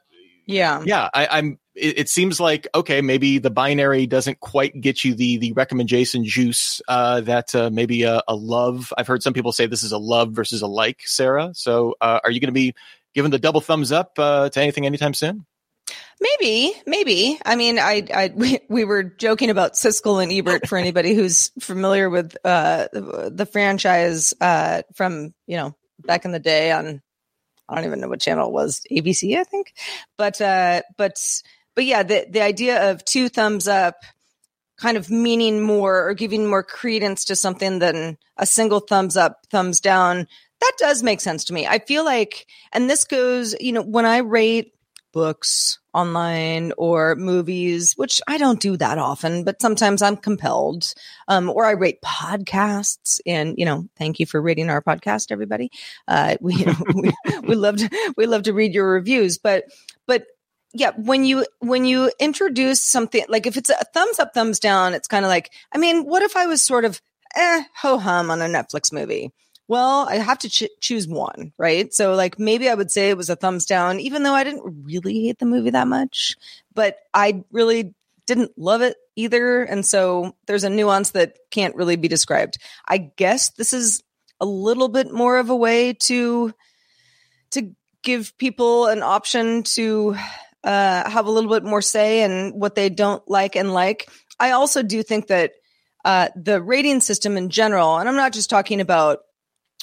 yeah, 0.46 0.82
yeah, 0.86 1.10
I, 1.14 1.40
am 1.40 1.60
It, 1.76 2.00
it, 2.00 2.10
seems 2.10 2.40
like 2.40 2.68
okay, 2.74 3.02
maybe 3.02 3.38
the 3.38 3.52
binary 3.52 4.08
doesn't 4.08 4.40
quite 4.40 4.80
get 4.80 5.04
you 5.04 5.14
the 5.14 5.38
the 5.38 5.54
recommendation 5.54 6.26
juice 6.26 6.82
uh, 6.88 7.22
that 7.22 7.54
uh, 7.54 7.70
maybe 7.72 8.04
a, 8.04 8.22
a, 8.28 8.36
love. 8.36 8.92
I've 8.98 9.08
heard 9.08 9.22
some 9.22 9.34
people 9.34 9.52
say 9.52 9.68
this 9.68 9.84
is 9.84 9.92
a 9.92 9.98
love 9.98 10.32
versus 10.32 10.62
a 10.62 10.68
like, 10.68 11.02
Sarah. 11.06 11.52
So, 11.54 11.96
uh, 12.02 12.20
are 12.24 12.32
you 12.32 12.40
going 12.40 12.48
to 12.48 12.54
be 12.54 12.74
giving 13.14 13.32
the 13.32 13.40
double 13.40 13.62
thumbs 13.62 13.92
up 13.92 14.14
uh, 14.18 14.50
to 14.50 14.62
anything 14.62 14.86
anytime 14.86 15.14
soon? 15.14 15.46
Maybe, 16.20 16.74
maybe. 16.86 17.40
I 17.44 17.56
mean, 17.56 17.80
I, 17.80 18.04
I, 18.14 18.32
we, 18.36 18.60
we 18.70 18.84
were 18.86 19.04
joking 19.04 19.50
about 19.50 19.74
Siskel 19.74 20.22
and 20.22 20.32
Ebert 20.32 20.68
for 20.68 20.78
anybody 20.78 21.16
who's 21.16 21.52
familiar 21.60 22.10
with 22.10 22.38
uh, 22.46 22.88
the, 22.94 23.48
franchise 23.52 24.34
uh, 24.40 24.84
from 24.94 25.34
you 25.48 25.58
know 25.58 25.76
back 26.00 26.26
in 26.26 26.32
the 26.32 26.40
day 26.40 26.72
on 26.72 27.02
I 27.68 27.76
don't 27.76 27.86
even 27.86 28.02
know 28.02 28.10
what 28.10 28.22
channel 28.22 28.48
it 28.48 28.54
was 28.54 28.82
ABC 28.92 29.38
I 29.38 29.44
think, 29.44 29.74
but 30.18 30.40
uh, 30.40 30.82
but 30.98 31.20
but 31.76 31.86
yeah, 31.86 32.04
the 32.04 32.28
the 32.30 32.42
idea 32.42 32.92
of 32.92 33.04
two 33.04 33.30
thumbs 33.30 33.68
up 33.68 34.04
kind 34.78 34.98
of 34.98 35.10
meaning 35.10 35.62
more 35.62 36.08
or 36.08 36.14
giving 36.14 36.48
more 36.48 36.64
credence 36.64 37.26
to 37.26 37.36
something 37.36 37.80
than 37.80 38.18
a 38.38 38.46
single 38.46 38.80
thumbs 38.80 39.16
up, 39.16 39.42
thumbs 39.52 39.80
down 39.80 40.28
that 40.62 40.74
does 40.78 41.04
make 41.04 41.22
sense 41.22 41.46
to 41.46 41.54
me. 41.54 41.68
I 41.68 41.80
feel 41.80 42.06
like, 42.06 42.46
and 42.72 42.90
this 42.90 43.04
goes, 43.04 43.56
you 43.60 43.74
know, 43.74 43.82
when 43.82 44.06
I 44.06 44.18
rate 44.18 44.74
books 45.12 45.80
online 45.94 46.72
or 46.78 47.16
movies, 47.16 47.94
which 47.98 48.22
I 48.28 48.38
don't 48.38 48.62
do 48.62 48.78
that 48.78 48.98
often, 48.98 49.44
but 49.44 49.62
sometimes 49.62 50.02
I'm 50.02 50.16
compelled, 50.16 50.94
um, 51.28 51.50
or 51.50 51.66
I 51.66 51.72
rate 51.72 52.02
podcasts 52.02 53.20
and, 53.26 53.56
you 53.58 53.66
know, 53.66 53.90
thank 53.98 54.20
you 54.20 54.26
for 54.26 54.42
rating 54.42 54.70
our 54.70 54.82
podcast, 54.82 55.32
everybody. 55.32 55.70
Uh, 56.08 56.38
we, 56.42 56.56
you 56.56 56.66
know, 56.68 56.76
we, 56.96 57.12
we 57.44 57.56
love 57.56 57.78
to, 57.78 58.14
we 58.16 58.26
love 58.26 58.44
to 58.44 58.54
read 58.54 58.74
your 58.74 58.90
reviews, 58.90 59.38
but, 59.38 59.66
but 60.08 60.26
yeah, 60.74 60.92
when 60.96 61.26
you, 61.26 61.46
when 61.60 61.84
you 61.84 62.12
introduce 62.20 62.82
something, 62.82 63.26
like 63.28 63.46
if 63.46 63.58
it's 63.58 63.70
a 63.70 63.84
thumbs 63.94 64.20
up, 64.20 64.34
thumbs 64.34 64.60
down, 64.60 64.94
it's 64.94 65.08
kind 65.08 65.26
of 65.26 65.30
like, 65.30 65.52
I 65.74 65.78
mean, 65.78 66.06
what 66.06 66.22
if 66.22 66.38
I 66.38 66.46
was 66.46 66.62
sort 66.62 66.86
of, 66.86 67.02
eh, 67.36 67.64
ho 67.76 67.98
hum 67.98 68.32
on 68.32 68.42
a 68.42 68.46
Netflix 68.46 68.94
movie? 68.94 69.34
Well, 69.72 70.06
I 70.10 70.16
have 70.18 70.40
to 70.40 70.50
ch- 70.50 70.68
choose 70.82 71.08
one, 71.08 71.54
right? 71.58 71.94
So 71.94 72.14
like 72.14 72.38
maybe 72.38 72.68
I 72.68 72.74
would 72.74 72.92
say 72.92 73.10
it 73.10 73.16
was 73.16 73.30
a 73.30 73.38
thumbs 73.38 73.66
down, 73.66 74.02
even 74.02 74.24
though 74.24 74.34
I 74.34 74.44
didn't 74.44 74.84
really 74.84 75.24
hate 75.24 75.40
the 75.40 75.46
movie 75.46 75.70
that 75.70 75.88
much, 75.88 76.36
but 76.76 76.98
I 77.14 77.46
really 77.54 77.96
didn't 78.26 78.52
love 78.58 78.82
it 78.82 78.98
either. 79.16 79.64
And 79.64 79.86
so 79.86 80.36
there's 80.46 80.66
a 80.66 80.70
nuance 80.70 81.12
that 81.12 81.38
can't 81.52 81.74
really 81.78 81.96
be 81.96 82.10
described. 82.10 82.58
I 82.86 82.98
guess 82.98 83.52
this 83.52 83.72
is 83.72 84.04
a 84.42 84.46
little 84.46 84.90
bit 84.90 85.14
more 85.14 85.38
of 85.40 85.50
a 85.50 85.56
way 85.56 85.94
to 85.94 86.54
to 87.52 87.72
give 88.04 88.38
people 88.38 88.88
an 88.88 89.04
option 89.04 89.64
to 89.76 90.18
uh, 90.66 91.10
have 91.10 91.28
a 91.28 91.32
little 91.32 91.50
bit 91.50 91.64
more 91.64 91.82
say 91.82 92.24
in 92.24 92.60
what 92.60 92.76
they 92.76 92.90
don't 92.90 93.26
like 93.30 93.56
and 93.56 93.74
like. 93.74 94.10
I 94.38 94.52
also 94.52 94.84
do 94.84 95.02
think 95.02 95.28
that 95.28 95.54
uh, 96.04 96.28
the 96.36 96.62
rating 96.62 97.00
system 97.00 97.38
in 97.38 97.50
general, 97.50 98.00
and 98.00 98.10
I'm 98.10 98.18
not 98.18 98.34
just 98.34 98.50
talking 98.50 98.82
about 98.82 99.20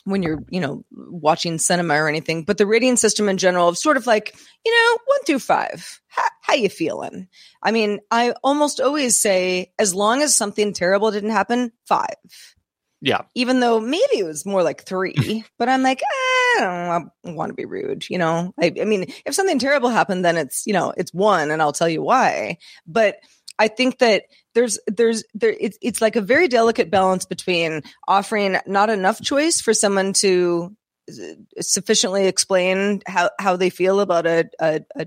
when 0.09 0.23
you're, 0.23 0.43
you 0.51 0.61
know, 0.61 0.85
watching 0.91 1.59
cinema 1.59 1.95
or 1.95 2.09
anything, 2.09 2.45
but 2.45 2.59
the 2.59 2.67
rating 2.67 2.97
system 2.97 3.29
in 3.29 3.39
general 3.39 3.69
of 3.69 3.79
sort 3.79 3.97
of 3.97 4.07
like, 4.07 4.35
you 4.65 4.73
know, 4.73 4.99
one 5.05 5.25
through 5.25 5.39
five. 5.39 6.01
How, 6.09 6.25
how 6.43 6.55
you 6.55 6.69
feeling? 6.69 7.29
I 7.63 7.71
mean, 7.71 8.01
I 8.11 8.33
almost 8.43 8.81
always 8.81 9.21
say, 9.21 9.73
as 9.79 9.95
long 9.95 10.23
as 10.23 10.35
something 10.35 10.73
terrible 10.73 11.11
didn't 11.11 11.31
happen, 11.31 11.73
five. 11.87 12.15
Yeah. 13.01 13.23
Even 13.35 13.61
though 13.61 13.81
maybe 13.81 14.19
it 14.19 14.27
was 14.27 14.47
more 14.47 14.63
like 14.63 14.85
three, 14.85 15.45
but 15.59 15.69
I'm 15.69 15.83
like, 15.83 16.03
eh, 16.03 16.65
I 16.65 17.01
don't 17.25 17.37
want 17.37 17.51
to 17.51 17.55
be 17.55 17.65
rude. 17.65 18.09
You 18.09 18.19
know, 18.19 18.55
I, 18.61 18.73
I 18.81 18.85
mean, 18.85 19.13
if 19.25 19.35
something 19.35 19.59
terrible 19.59 19.91
happened, 19.91 20.25
then 20.25 20.37
it's, 20.37 20.67
you 20.67 20.73
know, 20.73 20.93
it's 20.97 21.15
one 21.15 21.51
and 21.51 21.63
I'll 21.63 21.73
tell 21.73 21.89
you 21.89 22.03
why. 22.03 22.59
But 22.87 23.19
I 23.59 23.69
think 23.69 23.99
that 23.99 24.25
there's 24.59 24.81
there's 24.89 25.23
there 25.35 25.55
it's 25.61 25.79
it's 25.81 26.03
like 26.03 26.17
a 26.17 26.21
very 26.21 26.49
delicate 26.49 26.91
balance 26.91 27.25
between 27.25 27.83
offering 28.09 28.57
not 28.67 28.91
enough 28.91 29.23
choice 29.23 29.61
for 29.61 29.73
someone 29.73 30.13
to 30.13 30.75
uh, 31.09 31.61
sufficiently 31.61 32.27
explain 32.27 33.01
how 33.07 33.31
how 33.39 33.55
they 33.55 33.71
feel 33.71 34.01
about 34.01 34.27
a, 34.27 34.51
a, 34.61 34.81
a, 34.97 35.07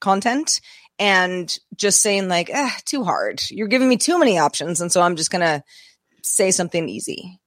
content 0.00 0.60
and 1.00 1.58
just 1.74 2.00
saying 2.00 2.28
like 2.28 2.48
ah 2.54 2.76
too 2.84 3.02
hard. 3.02 3.42
You're 3.50 3.66
giving 3.66 3.88
me 3.88 3.96
too 3.96 4.20
many 4.20 4.38
options 4.38 4.80
and 4.80 4.92
so 4.92 5.02
i'm 5.02 5.16
just 5.16 5.32
gonna 5.32 5.64
say 6.22 6.52
something 6.52 6.88
easy 6.88 7.39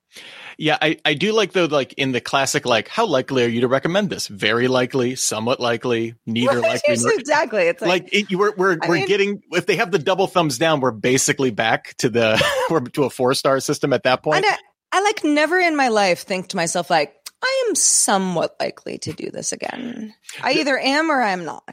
yeah, 0.58 0.78
I, 0.82 0.98
I 1.06 1.14
do 1.14 1.32
like 1.34 1.52
though, 1.54 1.66
like 1.66 1.94
in 1.94 2.12
the 2.12 2.22
classic, 2.22 2.66
like 2.66 2.88
how 2.88 3.06
likely 3.06 3.44
are 3.44 3.48
you 3.48 3.62
to 3.62 3.68
recommend 3.68 4.10
this? 4.10 4.28
Very 4.28 4.68
likely, 4.68 5.16
somewhat 5.16 5.60
likely, 5.60 6.16
neither 6.26 6.60
Right, 6.60 6.82
likely. 6.88 6.96
nor- 6.98 7.14
exactly 7.20 7.64
it's 7.64 7.82
like, 7.82 8.04
like 8.04 8.14
it, 8.14 8.32
you- 8.32 8.38
we're 8.38 8.54
we're, 8.56 8.78
I 8.82 8.88
we're 8.88 8.96
mean- 8.96 9.08
getting 9.08 9.42
if 9.52 9.66
they 9.66 9.76
have 9.78 9.92
the 9.92 10.00
double 10.00 10.28
thumbs 10.28 10.58
down, 10.58 10.80
we're 10.82 10.92
basically 10.92 11.52
back 11.52 11.96
to 11.98 12.10
the 12.10 12.44
we're 12.70 12.82
to 12.82 13.04
a 13.06 13.10
four 13.10 13.34
star 13.34 13.60
system 13.60 13.94
at 13.94 14.04
that 14.04 14.24
point. 14.24 14.38
and 14.38 14.46
I, 14.46 14.58
I 15.00 15.02
like 15.02 15.24
never 15.24 15.58
in 15.60 15.76
my 15.76 15.88
life 15.88 16.22
think 16.22 16.50
to 16.50 16.56
myself 16.56 16.90
like 16.90 17.14
i 17.44 17.66
am 17.68 17.76
somewhat 17.76 18.56
likely 18.60 18.98
to 18.98 19.14
do 19.14 19.30
this 19.30 19.52
again 19.52 20.14
i 20.42 20.54
either 20.54 20.78
am 20.80 21.12
or 21.12 21.22
i'm 21.22 21.44
not 21.44 21.64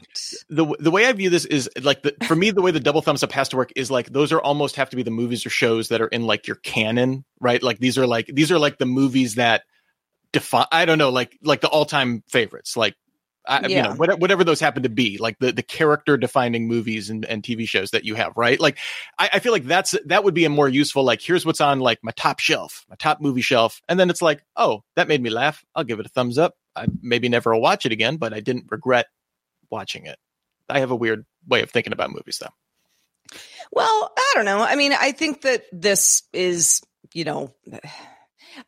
the 0.49 0.65
the 0.79 0.91
way 0.91 1.05
I 1.05 1.13
view 1.13 1.29
this 1.29 1.45
is 1.45 1.69
like 1.81 2.03
the, 2.03 2.15
for 2.25 2.35
me 2.35 2.51
the 2.51 2.61
way 2.61 2.71
the 2.71 2.79
double 2.79 3.01
thumbs 3.01 3.23
up 3.23 3.31
has 3.31 3.49
to 3.49 3.57
work 3.57 3.71
is 3.75 3.89
like 3.89 4.09
those 4.09 4.31
are 4.31 4.41
almost 4.41 4.75
have 4.75 4.89
to 4.89 4.95
be 4.95 5.03
the 5.03 5.11
movies 5.11 5.45
or 5.45 5.49
shows 5.49 5.89
that 5.89 6.01
are 6.01 6.07
in 6.07 6.25
like 6.25 6.47
your 6.47 6.57
canon, 6.57 7.23
right? 7.39 7.61
Like 7.61 7.79
these 7.79 7.97
are 7.97 8.07
like 8.07 8.27
these 8.27 8.51
are 8.51 8.59
like 8.59 8.77
the 8.77 8.85
movies 8.85 9.35
that 9.35 9.63
define 10.31 10.65
I 10.71 10.85
don't 10.85 10.97
know 10.97 11.09
like 11.09 11.37
like 11.43 11.61
the 11.61 11.69
all 11.69 11.85
time 11.85 12.23
favorites 12.27 12.75
like. 12.77 12.95
I, 13.47 13.61
you 13.61 13.69
Yeah. 13.69 13.81
know, 13.83 13.93
whatever, 13.95 14.17
whatever 14.19 14.43
those 14.43 14.59
happen 14.59 14.83
to 14.83 14.89
be, 14.89 15.17
like 15.17 15.39
the, 15.39 15.51
the 15.51 15.63
character 15.63 16.15
defining 16.17 16.67
movies 16.67 17.09
and, 17.09 17.25
and 17.25 17.41
TV 17.41 17.67
shows 17.67 17.91
that 17.91 18.05
you 18.05 18.15
have, 18.15 18.33
right? 18.35 18.59
Like, 18.59 18.77
I, 19.17 19.29
I 19.33 19.39
feel 19.39 19.51
like 19.51 19.65
that's, 19.65 19.95
that 20.05 20.23
would 20.23 20.33
be 20.33 20.45
a 20.45 20.49
more 20.49 20.69
useful, 20.69 21.03
like, 21.03 21.21
here's 21.21 21.45
what's 21.45 21.61
on 21.61 21.79
like 21.79 21.99
my 22.03 22.11
top 22.11 22.39
shelf, 22.39 22.85
my 22.89 22.95
top 22.95 23.19
movie 23.19 23.41
shelf. 23.41 23.81
And 23.89 23.99
then 23.99 24.09
it's 24.09 24.21
like, 24.21 24.43
oh, 24.55 24.83
that 24.95 25.07
made 25.07 25.21
me 25.21 25.29
laugh. 25.29 25.65
I'll 25.75 25.83
give 25.83 25.99
it 25.99 26.05
a 26.05 26.09
thumbs 26.09 26.37
up. 26.37 26.55
I 26.75 26.85
maybe 27.01 27.29
never 27.29 27.53
will 27.53 27.61
watch 27.61 27.85
it 27.85 27.91
again, 27.91 28.17
but 28.17 28.33
I 28.33 28.39
didn't 28.39 28.65
regret 28.69 29.07
watching 29.69 30.05
it. 30.05 30.17
I 30.69 30.79
have 30.79 30.91
a 30.91 30.95
weird 30.95 31.25
way 31.47 31.61
of 31.63 31.71
thinking 31.71 31.93
about 31.93 32.11
movies, 32.11 32.37
though. 32.39 33.37
Well, 33.71 34.11
I 34.17 34.31
don't 34.35 34.45
know. 34.45 34.61
I 34.61 34.75
mean, 34.75 34.93
I 34.93 35.11
think 35.11 35.41
that 35.41 35.63
this 35.71 36.23
is, 36.33 36.81
you 37.13 37.23
know, 37.23 37.53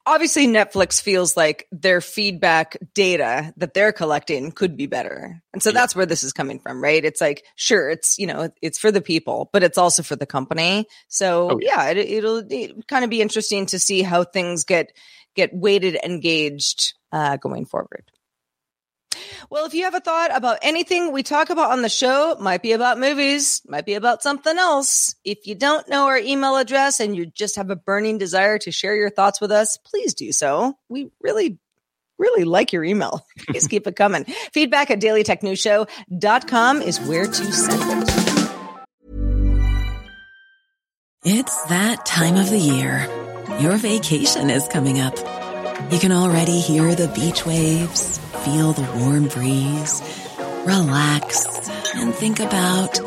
obviously 0.05 0.47
Netflix 0.47 1.01
feels 1.01 1.35
like 1.37 1.67
their 1.71 2.01
feedback 2.01 2.77
data 2.93 3.53
that 3.57 3.73
they're 3.73 3.91
collecting 3.91 4.51
could 4.51 4.75
be 4.77 4.85
better. 4.87 5.41
And 5.53 5.61
so 5.61 5.69
Yeah. 5.69 5.73
that's 5.73 5.95
where 5.95 6.05
this 6.05 6.23
is 6.23 6.33
coming 6.33 6.59
from, 6.59 6.81
right? 6.81 7.03
It's 7.03 7.21
like, 7.21 7.45
sure, 7.55 7.89
it's, 7.89 8.17
you 8.17 8.27
know, 8.27 8.49
it's 8.61 8.79
for 8.79 8.91
the 8.91 9.01
people, 9.01 9.49
but 9.53 9.63
it's 9.63 9.77
also 9.77 10.03
for 10.03 10.15
the 10.15 10.25
company. 10.25 10.87
So 11.07 11.51
Oh, 11.51 11.59
yeah, 11.61 11.89
it, 11.89 11.97
it'll 11.97 12.43
it 12.49 12.87
kind 12.87 13.03
of 13.03 13.09
be 13.09 13.21
interesting 13.21 13.65
to 13.67 13.79
see 13.79 14.01
how 14.01 14.23
things 14.23 14.63
get, 14.63 14.91
get 15.35 15.53
weighted 15.53 15.97
and 16.03 16.21
gauged, 16.21 16.93
uh, 17.11 17.37
going 17.37 17.65
forward. 17.65 18.03
Well, 19.49 19.65
if 19.65 19.73
you 19.73 19.83
have 19.83 19.95
a 19.95 19.99
thought 19.99 20.35
about 20.35 20.59
anything 20.61 21.11
we 21.11 21.23
talk 21.23 21.49
about 21.49 21.71
on 21.71 21.81
the 21.81 21.89
show, 21.89 22.35
might 22.39 22.61
be 22.61 22.71
about 22.71 22.99
movies, 22.99 23.61
might 23.67 23.85
be 23.85 23.93
about 23.93 24.23
something 24.23 24.57
else. 24.57 25.15
If 25.23 25.47
you 25.47 25.55
don't 25.55 25.87
know 25.89 26.07
our 26.07 26.17
email 26.17 26.57
address 26.57 26.99
and 26.99 27.15
you 27.15 27.25
just 27.25 27.55
have 27.57 27.69
a 27.69 27.75
burning 27.75 28.17
desire 28.17 28.57
to 28.59 28.71
share 28.71 28.95
your 28.95 29.09
thoughts 29.09 29.39
with 29.41 29.51
us, 29.51 29.77
please 29.77 30.13
do 30.13 30.31
so. 30.31 30.77
We 30.89 31.11
really, 31.21 31.59
really 32.17 32.43
like 32.43 32.73
your 32.73 32.83
email. 32.83 33.25
Please 33.37 33.67
keep 33.67 33.87
it 33.87 33.95
coming. 33.95 34.25
Feedback 34.53 34.91
at 34.91 34.99
dailytechnewsshow.com 35.01 36.81
is 36.81 36.99
where 37.01 37.25
to 37.25 37.33
send 37.33 38.09
it. 38.09 38.23
It's 41.25 41.63
that 41.65 42.05
time 42.05 42.35
of 42.35 42.49
the 42.49 42.59
year. 42.59 43.07
Your 43.59 43.77
vacation 43.77 44.49
is 44.49 44.67
coming 44.67 44.99
up. 44.99 45.15
You 45.91 45.99
can 45.99 46.11
already 46.11 46.59
hear 46.59 46.95
the 46.95 47.07
beach 47.07 47.45
waves, 47.45 48.19
feel 48.43 48.73
the 48.73 48.83
warm 48.99 49.27
breeze, 49.27 50.01
relax, 50.65 51.69
and 51.95 52.13
think 52.13 52.39
about 52.39 52.99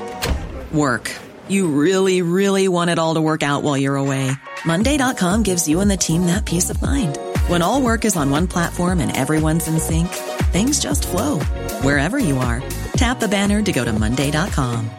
work. 0.72 1.12
You 1.48 1.68
really, 1.68 2.22
really 2.22 2.68
want 2.68 2.90
it 2.90 2.98
all 2.98 3.14
to 3.14 3.20
work 3.20 3.42
out 3.42 3.62
while 3.62 3.76
you're 3.76 3.96
away. 3.96 4.30
Monday.com 4.64 5.42
gives 5.42 5.68
you 5.68 5.80
and 5.80 5.90
the 5.90 5.96
team 5.96 6.26
that 6.26 6.46
peace 6.46 6.70
of 6.70 6.80
mind. 6.80 7.18
When 7.48 7.62
all 7.62 7.82
work 7.82 8.04
is 8.04 8.16
on 8.16 8.30
one 8.30 8.46
platform 8.48 9.00
and 9.00 9.14
everyone's 9.14 9.68
in 9.68 9.78
sync, 9.78 10.08
things 10.52 10.80
just 10.80 11.06
flow 11.06 11.38
wherever 11.82 12.18
you 12.18 12.38
are. 12.38 12.62
Tap 12.94 13.20
the 13.20 13.28
banner 13.28 13.62
to 13.62 13.72
go 13.72 13.84
to 13.84 13.92
Monday.com. 13.92 14.90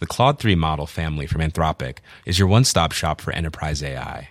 The 0.00 0.06
Claude 0.06 0.38
3 0.38 0.54
model 0.54 0.86
family 0.86 1.26
from 1.26 1.42
Anthropic 1.42 1.98
is 2.24 2.38
your 2.38 2.48
one 2.48 2.64
stop 2.64 2.92
shop 2.92 3.20
for 3.20 3.32
enterprise 3.32 3.82
AI. 3.82 4.30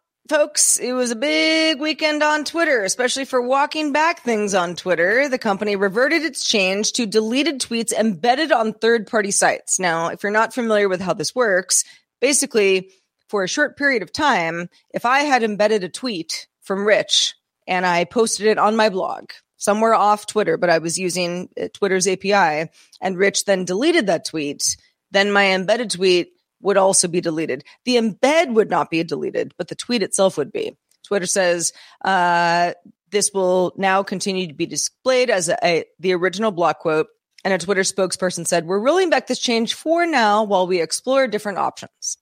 folks, 0.31 0.79
it 0.79 0.93
was 0.93 1.11
a 1.11 1.15
big 1.17 1.81
weekend 1.81 2.23
on 2.23 2.45
Twitter, 2.45 2.85
especially 2.85 3.25
for 3.25 3.41
walking 3.41 3.91
back 3.91 4.21
things 4.21 4.53
on 4.53 4.77
Twitter. 4.77 5.27
The 5.27 5.37
company 5.37 5.75
reverted 5.75 6.23
its 6.23 6.45
change 6.45 6.93
to 6.93 7.05
deleted 7.05 7.59
tweets 7.59 7.91
embedded 7.91 8.49
on 8.53 8.71
third 8.71 9.07
party 9.07 9.31
sites. 9.31 9.77
Now, 9.77 10.07
if 10.07 10.23
you're 10.23 10.31
not 10.31 10.53
familiar 10.53 10.87
with 10.87 11.01
how 11.01 11.13
this 11.13 11.35
works, 11.35 11.83
basically, 12.21 12.91
for 13.27 13.43
a 13.43 13.49
short 13.49 13.75
period 13.75 14.03
of 14.03 14.13
time, 14.13 14.69
if 14.93 15.05
I 15.05 15.23
had 15.23 15.43
embedded 15.43 15.83
a 15.83 15.89
tweet 15.89 16.47
from 16.61 16.87
Rich 16.87 17.35
and 17.67 17.85
I 17.85 18.05
posted 18.05 18.47
it 18.47 18.57
on 18.57 18.77
my 18.77 18.87
blog, 18.87 19.31
somewhere 19.57 19.93
off 19.93 20.27
Twitter, 20.27 20.55
but 20.55 20.69
I 20.69 20.77
was 20.77 20.97
using 20.97 21.49
uh, 21.61 21.67
Twitter's 21.73 22.07
API, 22.07 22.69
and 23.01 23.17
Rich 23.17 23.43
then 23.43 23.65
deleted 23.65 24.07
that 24.07 24.23
tweet, 24.23 24.77
then 25.11 25.33
my 25.33 25.47
embedded 25.47 25.91
tweet 25.91 26.31
would 26.61 26.77
also 26.77 27.07
be 27.07 27.21
deleted. 27.21 27.63
The 27.85 27.97
embed 27.97 28.53
would 28.53 28.69
not 28.69 28.89
be 28.89 29.03
deleted, 29.03 29.53
but 29.57 29.67
the 29.67 29.75
tweet 29.75 30.03
itself 30.03 30.37
would 30.37 30.51
be. 30.51 30.77
Twitter 31.03 31.25
says 31.25 31.73
uh, 32.05 32.73
this 33.09 33.31
will 33.33 33.73
now 33.77 34.03
continue 34.03 34.47
to 34.47 34.53
be 34.53 34.65
displayed 34.65 35.29
as 35.29 35.49
a, 35.49 35.57
a, 35.63 35.85
the 35.99 36.13
original 36.13 36.51
block 36.51 36.79
quote. 36.79 37.07
And 37.43 37.53
a 37.53 37.57
Twitter 37.57 37.81
spokesperson 37.81 38.45
said, 38.45 38.65
We're 38.65 38.79
rolling 38.79 39.09
back 39.09 39.27
this 39.27 39.39
change 39.39 39.73
for 39.73 40.05
now 40.05 40.43
while 40.43 40.67
we 40.67 40.79
explore 40.79 41.27
different 41.27 41.57
options. 41.57 42.17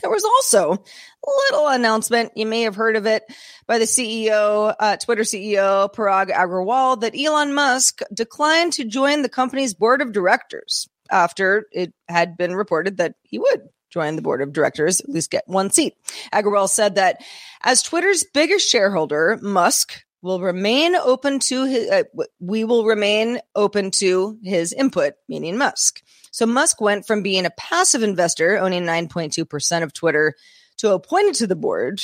There 0.00 0.10
was 0.10 0.24
also 0.24 0.72
a 0.72 1.30
little 1.50 1.68
announcement, 1.68 2.32
you 2.36 2.46
may 2.46 2.62
have 2.62 2.74
heard 2.74 2.96
of 2.96 3.06
it, 3.06 3.24
by 3.66 3.78
the 3.78 3.84
CEO, 3.84 4.74
uh, 4.78 4.96
Twitter 4.96 5.22
CEO 5.22 5.92
Parag 5.92 6.30
Agrawal, 6.30 7.00
that 7.00 7.16
Elon 7.16 7.54
Musk 7.54 8.00
declined 8.12 8.72
to 8.74 8.84
join 8.84 9.22
the 9.22 9.28
company's 9.28 9.74
board 9.74 10.00
of 10.00 10.12
directors 10.12 10.88
after 11.12 11.66
it 11.70 11.92
had 12.08 12.36
been 12.36 12.56
reported 12.56 12.96
that 12.96 13.14
he 13.22 13.38
would 13.38 13.68
join 13.90 14.16
the 14.16 14.22
board 14.22 14.42
of 14.42 14.52
directors, 14.52 15.00
at 15.00 15.08
least 15.08 15.30
get 15.30 15.44
one 15.46 15.70
seat. 15.70 15.94
Agrawal 16.32 16.68
said 16.68 16.96
that 16.96 17.22
as 17.62 17.82
Twitter's 17.82 18.24
biggest 18.32 18.68
shareholder, 18.68 19.38
Musk 19.42 20.02
will 20.22 20.40
remain 20.40 20.94
open 20.96 21.40
to 21.40 21.66
his, 21.66 21.90
uh, 21.90 22.02
we 22.40 22.64
will 22.64 22.86
remain 22.86 23.40
open 23.54 23.90
to 23.90 24.38
his 24.42 24.72
input, 24.72 25.14
meaning 25.28 25.58
Musk. 25.58 26.00
So 26.30 26.46
Musk 26.46 26.80
went 26.80 27.06
from 27.06 27.22
being 27.22 27.44
a 27.44 27.50
passive 27.50 28.02
investor, 28.02 28.56
owning 28.56 28.84
9.2% 28.84 29.82
of 29.82 29.92
Twitter, 29.92 30.34
to 30.78 30.92
appointed 30.92 31.34
to 31.36 31.46
the 31.46 31.56
board, 31.56 32.02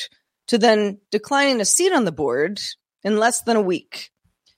to 0.49 0.59
then 0.59 0.99
declining 1.11 1.61
a 1.61 1.65
seat 1.65 1.93
on 1.93 2.05
the 2.05 2.13
board 2.13 2.61
in 3.03 3.19
less 3.19 3.43
than 3.43 3.57
a 3.57 3.63
week. 3.63 4.11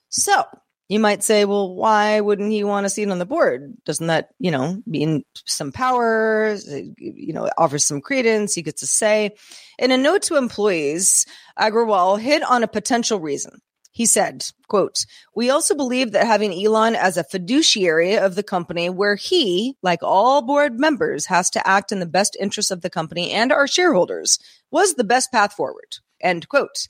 So 0.09 0.45
you 0.91 0.99
might 0.99 1.23
say, 1.23 1.45
well, 1.45 1.73
why 1.73 2.21
wouldn't 2.21 2.51
he 2.51 2.65
want 2.65 2.85
a 2.85 2.91
seat 2.91 3.09
on 3.09 3.21
the 3.21 3.25
board? 3.25 3.75
Doesn't 3.85 4.09
that, 4.09 4.31
you 4.41 4.51
know, 4.51 4.83
mean 4.87 5.25
some 5.47 5.71
power, 5.71 6.57
you 6.99 7.33
know, 7.33 7.49
offers 7.57 7.87
some 7.87 8.01
credence, 8.01 8.55
he 8.55 8.63
gets 8.63 8.83
a 8.83 8.89
say? 8.89 9.37
In 9.79 9.93
a 9.93 9.97
note 9.97 10.23
to 10.23 10.37
employees, 10.37 11.27
Agrawal 11.57 12.19
hit 12.19 12.43
on 12.43 12.65
a 12.65 12.69
potential 12.69 13.21
reason. 13.21 13.61
He 13.93 14.05
said, 14.05 14.45
quote, 14.67 15.07
we 15.33 15.49
also 15.49 15.77
believe 15.77 16.11
that 16.11 16.27
having 16.27 16.53
Elon 16.53 16.97
as 16.97 17.17
a 17.17 17.23
fiduciary 17.23 18.19
of 18.19 18.35
the 18.35 18.43
company 18.43 18.91
where 18.91 19.15
he, 19.15 19.77
like 19.83 20.03
all 20.03 20.43
board 20.43 20.81
members, 20.81 21.27
has 21.27 21.51
to 21.51 21.65
act 21.65 21.93
in 21.93 22.01
the 22.01 22.07
best 22.07 22.37
interest 22.41 22.73
of 22.73 22.81
the 22.81 22.91
company 22.91 23.31
and 23.31 23.53
our 23.53 23.69
shareholders 23.69 24.41
was 24.73 24.95
the 24.95 25.05
best 25.05 25.31
path 25.31 25.53
forward. 25.53 25.99
End 26.21 26.49
quote. 26.49 26.89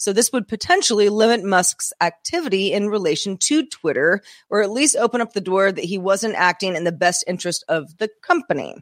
So 0.00 0.14
this 0.14 0.32
would 0.32 0.48
potentially 0.48 1.10
limit 1.10 1.44
Musk's 1.44 1.92
activity 2.00 2.72
in 2.72 2.88
relation 2.88 3.36
to 3.36 3.66
Twitter, 3.66 4.22
or 4.48 4.62
at 4.62 4.70
least 4.70 4.96
open 4.96 5.20
up 5.20 5.34
the 5.34 5.42
door 5.42 5.70
that 5.70 5.84
he 5.84 5.98
wasn't 5.98 6.36
acting 6.36 6.74
in 6.74 6.84
the 6.84 6.90
best 6.90 7.22
interest 7.26 7.64
of 7.68 7.98
the 7.98 8.08
company. 8.22 8.76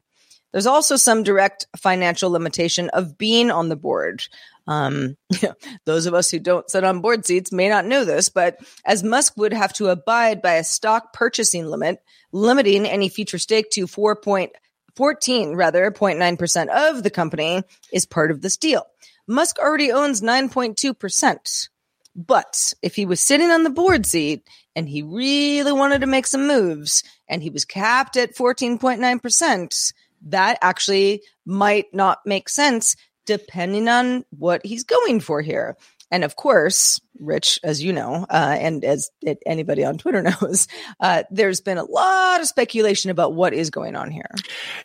There's 0.53 0.69
also 0.69 0.95
some 0.95 1.25
direct 1.25 1.67
financial 1.77 2.31
limitation 2.31 2.89
of 2.91 3.19
being 3.19 3.51
on 3.51 3.69
the 3.69 3.75
board. 3.75 4.23
Um, 4.69 5.17
those 5.85 6.07
of 6.07 6.15
us 6.15 6.31
who 6.31 6.39
don't 6.39 6.71
sit 6.71 6.85
on 6.85 7.01
board 7.01 7.27
seats 7.27 7.51
may 7.51 7.69
not 7.69 7.85
know 7.85 8.05
this, 8.05 8.29
but 8.29 8.61
as 8.85 9.03
Musk 9.03 9.37
would 9.37 9.53
have 9.53 9.73
to 9.75 9.89
abide 9.89 10.41
by 10.41 10.55
a 10.55 10.65
stock 10.65 11.13
purchasing 11.13 11.67
limit, 11.67 12.01
limiting 12.31 12.87
any 12.87 13.09
future 13.09 13.41
stake 13.41 13.71
to 13.71 13.89
4.14, 13.89 15.57
rather 15.57 15.91
0.9% 15.91 16.69
of 16.69 17.03
the 17.03 17.11
company 17.11 17.65
is 17.93 18.07
part 18.07 18.31
of 18.31 18.41
this 18.41 18.57
deal. 18.57 18.87
Musk 19.29 19.59
already 19.59 19.93
owns 19.93 20.23
9.2%. 20.23 21.69
But 22.17 22.75
if 22.83 22.97
he 22.97 23.07
was 23.07 23.21
sitting 23.21 23.51
on 23.51 23.63
the 23.63 23.71
board 23.71 24.05
seat 24.05 24.49
and 24.75 24.89
he 24.89 25.03
really 25.03 25.71
wanted 25.71 26.01
to 26.01 26.09
make 26.09 26.27
some 26.27 26.49
moves 26.49 27.05
and 27.29 27.43
he 27.43 27.51
was 27.51 27.65
capped 27.65 28.17
at 28.17 28.35
14.9%, 28.35 29.93
that 30.27 30.59
actually 30.61 31.23
might 31.47 31.87
not 31.93 32.19
make 32.27 32.49
sense 32.49 32.97
depending 33.25 33.89
on 33.89 34.25
what 34.31 34.65
he's 34.65 34.83
going 34.83 35.21
for 35.21 35.43
here. 35.43 35.77
And 36.11 36.25
of 36.25 36.35
course, 36.35 37.01
Rich, 37.21 37.61
as 37.63 37.83
you 37.83 37.93
know, 37.93 38.27
uh, 38.31 38.57
and 38.59 38.85
as 38.85 39.11
anybody 39.45 39.85
on 39.85 39.99
Twitter 39.99 40.23
knows, 40.41 40.67
uh, 41.01 41.25
there's 41.31 41.61
been 41.61 41.79
a 41.79 41.85
lot 41.85 42.41
of 42.41 42.49
speculation 42.49 43.11
about 43.11 43.35
what 43.35 43.53
is 43.53 43.71
going 43.71 43.95
on 43.95 44.11
here. 44.11 44.31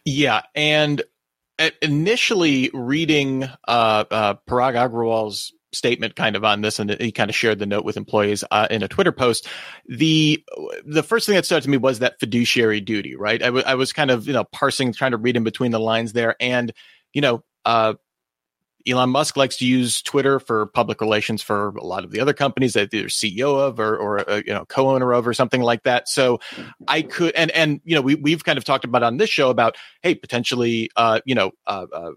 Yeah. 0.05 0.41
And 0.53 1.01
initially 1.81 2.69
reading 2.73 3.43
uh, 3.43 4.03
uh, 4.09 4.33
Parag 4.49 4.75
Agrawal's 4.75 5.53
statement 5.73 6.15
kind 6.15 6.35
of 6.35 6.43
on 6.43 6.61
this 6.61 6.77
and 6.79 6.91
he 7.01 7.11
kind 7.11 7.29
of 7.29 7.35
shared 7.35 7.57
the 7.57 7.65
note 7.65 7.83
with 7.83 7.97
employees 7.97 8.43
uh, 8.51 8.67
in 8.69 8.83
a 8.83 8.87
twitter 8.87 9.11
post 9.11 9.47
the 9.87 10.43
the 10.85 11.01
first 11.01 11.25
thing 11.25 11.33
that 11.33 11.45
stood 11.45 11.55
out 11.55 11.63
to 11.63 11.69
me 11.69 11.77
was 11.77 11.97
that 11.99 12.19
fiduciary 12.19 12.79
duty 12.79 13.15
right? 13.15 13.41
I, 13.41 13.47
w- 13.47 13.65
I 13.65 13.73
was 13.73 13.91
kind 13.91 14.11
of 14.11 14.27
you 14.27 14.33
know 14.33 14.43
parsing 14.43 14.93
trying 14.93 15.11
to 15.11 15.17
read 15.17 15.35
in 15.35 15.43
between 15.43 15.71
the 15.71 15.79
lines 15.79 16.13
there 16.13 16.35
and 16.39 16.71
you 17.11 17.21
know 17.21 17.43
uh, 17.65 17.93
Elon 18.87 19.09
Musk 19.09 19.37
likes 19.37 19.57
to 19.57 19.65
use 19.65 20.01
Twitter 20.01 20.39
for 20.39 20.65
public 20.67 20.99
relations 21.01 21.41
for 21.41 21.69
a 21.69 21.83
lot 21.83 22.03
of 22.03 22.11
the 22.11 22.19
other 22.19 22.33
companies 22.33 22.73
that 22.73 22.91
they're 22.91 23.05
CEO 23.05 23.57
of 23.57 23.79
or, 23.79 23.95
or 23.95 24.29
uh, 24.29 24.41
you 24.45 24.53
know 24.53 24.65
co-owner 24.65 25.13
of 25.13 25.27
or 25.27 25.33
something 25.33 25.61
like 25.61 25.83
that. 25.83 26.09
So 26.09 26.39
I 26.87 27.01
could 27.01 27.33
and 27.35 27.51
and 27.51 27.81
you 27.85 27.95
know 27.95 28.01
we 28.01 28.15
we've 28.15 28.43
kind 28.43 28.57
of 28.57 28.63
talked 28.63 28.83
about 28.83 29.03
on 29.03 29.17
this 29.17 29.29
show 29.29 29.49
about 29.49 29.77
hey 30.01 30.15
potentially 30.15 30.89
uh, 30.95 31.21
you 31.25 31.35
know 31.35 31.51
uh, 31.65 31.85
uh, 31.93 32.11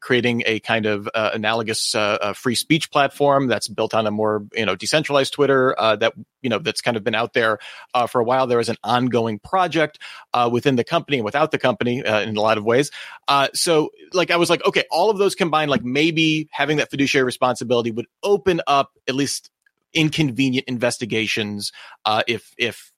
creating 0.00 0.42
a 0.46 0.60
kind 0.60 0.86
of 0.86 1.08
uh, 1.14 1.30
analogous 1.32 1.94
uh, 1.94 2.32
free 2.34 2.54
speech 2.54 2.90
platform 2.90 3.46
that's 3.46 3.68
built 3.68 3.94
on 3.94 4.06
a 4.06 4.10
more 4.10 4.44
you 4.54 4.66
know 4.66 4.74
decentralized 4.74 5.32
Twitter 5.32 5.74
that 5.78 6.12
you 6.42 6.50
know 6.50 6.58
that's 6.58 6.80
kind 6.80 6.96
of 6.96 7.04
been 7.04 7.14
out 7.14 7.32
there 7.32 7.58
uh, 7.94 8.06
for 8.06 8.20
a 8.20 8.24
while. 8.24 8.46
There 8.46 8.60
is 8.60 8.68
an 8.68 8.76
ongoing 8.84 9.38
project 9.38 9.98
uh, 10.34 10.48
within 10.52 10.76
the 10.76 10.84
company 10.84 11.18
and 11.18 11.24
without 11.24 11.50
the 11.50 11.58
company 11.58 12.04
uh, 12.04 12.20
in 12.20 12.36
a 12.36 12.40
lot 12.40 12.58
of 12.58 12.64
ways. 12.64 12.90
so 13.54 13.90
like 14.12 14.30
I 14.30 14.36
was 14.36 14.50
like 14.50 14.64
okay, 14.64 14.84
all 14.90 15.10
of 15.10 15.18
those 15.18 15.34
combined 15.34 15.70
like 15.70 15.84
maybe 15.84 16.48
having 16.50 16.78
that 16.78 16.90
fiduciary 16.90 17.24
responsibility 17.24 17.90
would 17.90 18.06
open 18.22 18.60
up 18.66 18.92
at 19.08 19.14
least 19.14 19.50
inconvenient 19.92 20.68
investigations 20.68 21.72
uh, 22.04 22.22
if 22.26 22.54
if 22.58 22.92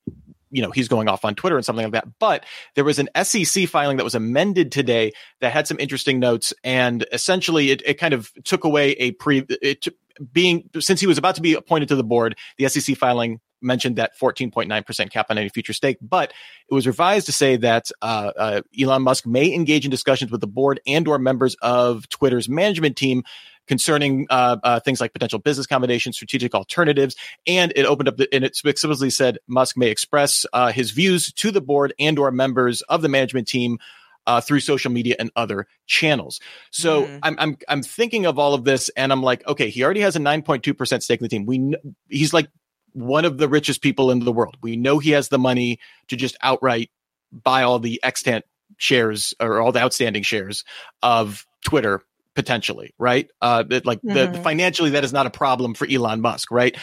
you 0.50 0.62
know 0.62 0.70
he's 0.70 0.88
going 0.88 1.08
off 1.08 1.24
on 1.24 1.34
Twitter 1.34 1.56
and 1.56 1.64
something 1.64 1.84
like 1.84 1.92
that. 1.92 2.08
But 2.18 2.44
there 2.74 2.84
was 2.84 2.98
an 2.98 3.08
SEC 3.22 3.68
filing 3.68 3.96
that 3.96 4.04
was 4.04 4.14
amended 4.14 4.70
today 4.70 5.12
that 5.40 5.52
had 5.52 5.66
some 5.66 5.80
interesting 5.80 6.20
notes, 6.20 6.52
and 6.62 7.04
essentially 7.12 7.70
it, 7.70 7.82
it 7.84 7.94
kind 7.94 8.14
of 8.14 8.30
took 8.44 8.64
away 8.64 8.92
a 8.92 9.12
pre 9.12 9.44
it 9.48 9.86
being 10.32 10.68
since 10.78 11.00
he 11.00 11.06
was 11.06 11.18
about 11.18 11.34
to 11.36 11.42
be 11.42 11.54
appointed 11.54 11.88
to 11.88 11.96
the 11.96 12.04
board. 12.04 12.36
The 12.58 12.68
SEC 12.68 12.96
filing 12.96 13.40
mentioned 13.62 13.96
that 13.96 14.18
14.9% 14.20 15.10
cap 15.10 15.26
on 15.30 15.38
any 15.38 15.48
future 15.48 15.72
stake, 15.72 15.98
but 16.00 16.32
it 16.68 16.74
was 16.74 16.86
revised 16.86 17.26
to 17.26 17.32
say 17.32 17.56
that 17.56 17.90
uh, 18.02 18.32
uh, 18.36 18.60
Elon 18.78 19.02
Musk 19.02 19.26
may 19.26 19.54
engage 19.54 19.84
in 19.84 19.90
discussions 19.90 20.30
with 20.30 20.40
the 20.40 20.46
board 20.46 20.80
and 20.86 21.06
or 21.06 21.18
members 21.18 21.54
of 21.62 22.08
Twitter's 22.08 22.48
management 22.48 22.96
team 22.96 23.22
concerning 23.68 24.26
uh, 24.28 24.56
uh, 24.64 24.80
things 24.80 25.00
like 25.00 25.12
potential 25.12 25.38
business 25.38 25.66
combinations, 25.66 26.16
strategic 26.16 26.54
alternatives, 26.54 27.14
and 27.46 27.72
it 27.76 27.86
opened 27.86 28.08
up 28.08 28.16
the, 28.16 28.28
and 28.34 28.44
it 28.44 28.58
explicitly 28.64 29.10
said 29.10 29.38
Musk 29.46 29.76
may 29.76 29.88
express 29.88 30.44
uh, 30.52 30.72
his 30.72 30.90
views 30.90 31.32
to 31.32 31.50
the 31.50 31.60
board 31.60 31.94
and 31.98 32.18
or 32.18 32.30
members 32.32 32.82
of 32.82 33.02
the 33.02 33.08
management 33.08 33.46
team 33.46 33.78
uh, 34.26 34.40
through 34.40 34.60
social 34.60 34.90
media 34.90 35.16
and 35.18 35.30
other 35.36 35.66
channels. 35.86 36.40
So 36.70 37.06
mm. 37.06 37.18
I'm, 37.22 37.36
I'm, 37.38 37.58
I'm 37.68 37.82
thinking 37.82 38.26
of 38.26 38.38
all 38.38 38.54
of 38.54 38.64
this 38.64 38.88
and 38.90 39.12
I'm 39.12 39.22
like, 39.22 39.46
okay, 39.46 39.70
he 39.70 39.84
already 39.84 40.00
has 40.00 40.16
a 40.16 40.20
9.2% 40.20 41.02
stake 41.02 41.20
in 41.20 41.24
the 41.24 41.28
team. 41.28 41.46
We, 41.46 41.58
kn- 41.58 41.96
he's 42.08 42.32
like 42.32 42.48
one 42.92 43.24
of 43.24 43.38
the 43.38 43.48
richest 43.48 43.82
people 43.82 44.10
in 44.10 44.20
the 44.20 44.32
world. 44.32 44.56
We 44.62 44.76
know 44.76 44.98
he 44.98 45.10
has 45.10 45.28
the 45.28 45.38
money 45.38 45.78
to 46.08 46.16
just 46.16 46.36
outright 46.42 46.90
buy 47.32 47.62
all 47.62 47.78
the 47.78 48.00
extant 48.02 48.44
shares 48.76 49.34
or 49.40 49.60
all 49.60 49.72
the 49.72 49.80
outstanding 49.80 50.22
shares 50.22 50.64
of 51.02 51.46
Twitter 51.64 52.02
potentially, 52.34 52.94
right? 52.98 53.30
Uh, 53.40 53.64
like 53.84 54.00
mm-hmm. 54.02 54.32
the 54.32 54.38
financially, 54.42 54.90
that 54.90 55.04
is 55.04 55.12
not 55.12 55.26
a 55.26 55.30
problem 55.30 55.74
for 55.74 55.86
Elon 55.86 56.20
Musk, 56.20 56.50
right? 56.50 56.76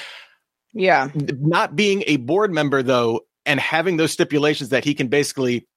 Yeah. 0.73 1.09
Not 1.15 1.75
being 1.75 2.03
a 2.07 2.17
board 2.17 2.51
member 2.51 2.83
though, 2.83 3.21
and 3.45 3.59
having 3.59 3.97
those 3.97 4.11
stipulations 4.11 4.69
that 4.69 4.83
he 4.83 4.93
can 4.93 5.07
basically 5.07 5.67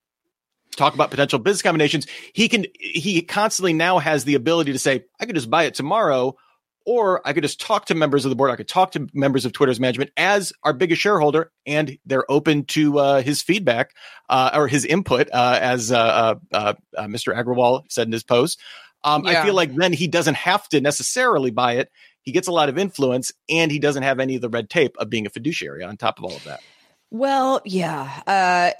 talk 0.76 0.94
about 0.94 1.10
potential 1.10 1.38
business 1.38 1.62
combinations, 1.62 2.06
he 2.32 2.48
can, 2.48 2.66
he 2.78 3.22
constantly 3.22 3.72
now 3.72 3.98
has 3.98 4.24
the 4.24 4.34
ability 4.34 4.72
to 4.72 4.78
say, 4.78 5.04
I 5.20 5.26
could 5.26 5.34
just 5.34 5.50
buy 5.50 5.64
it 5.64 5.74
tomorrow 5.74 6.36
or 6.84 7.26
I 7.26 7.32
could 7.32 7.42
just 7.42 7.60
talk 7.60 7.86
to 7.86 7.94
members 7.94 8.24
of 8.24 8.30
the 8.30 8.36
board. 8.36 8.50
I 8.50 8.56
could 8.56 8.68
talk 8.68 8.92
to 8.92 9.06
members 9.12 9.44
of 9.44 9.52
Twitter's 9.52 9.80
management 9.80 10.10
as 10.16 10.52
our 10.62 10.72
biggest 10.72 11.00
shareholder, 11.00 11.52
and 11.66 11.98
they're 12.06 12.30
open 12.30 12.64
to 12.66 12.98
uh, 12.98 13.22
his 13.22 13.42
feedback 13.42 13.92
uh, 14.28 14.50
or 14.54 14.68
his 14.68 14.84
input, 14.84 15.28
uh, 15.32 15.58
as 15.60 15.92
uh, 15.92 16.34
uh, 16.52 16.74
uh, 16.96 17.04
Mr. 17.04 17.34
Agrawal 17.34 17.84
said 17.90 18.08
in 18.08 18.12
his 18.12 18.24
post. 18.24 18.60
Um, 19.04 19.24
Yeah. 19.24 19.42
I 19.42 19.44
feel 19.44 19.54
like 19.54 19.74
then 19.74 19.92
he 19.92 20.08
doesn't 20.08 20.36
have 20.36 20.68
to 20.70 20.80
necessarily 20.80 21.50
buy 21.50 21.74
it. 21.74 21.90
He 22.22 22.32
gets 22.32 22.46
a 22.46 22.52
lot 22.52 22.68
of 22.68 22.78
influence, 22.78 23.32
and 23.48 23.70
he 23.70 23.78
doesn't 23.78 24.04
have 24.04 24.20
any 24.20 24.36
of 24.36 24.42
the 24.42 24.48
red 24.48 24.70
tape 24.70 24.96
of 24.98 25.10
being 25.10 25.26
a 25.26 25.30
fiduciary 25.30 25.82
on 25.82 25.96
top 25.96 26.18
of 26.18 26.24
all 26.24 26.36
of 26.36 26.44
that. 26.44 26.60
Well, 27.14 27.60
yeah. 27.66 28.22
Uh, 28.26 28.72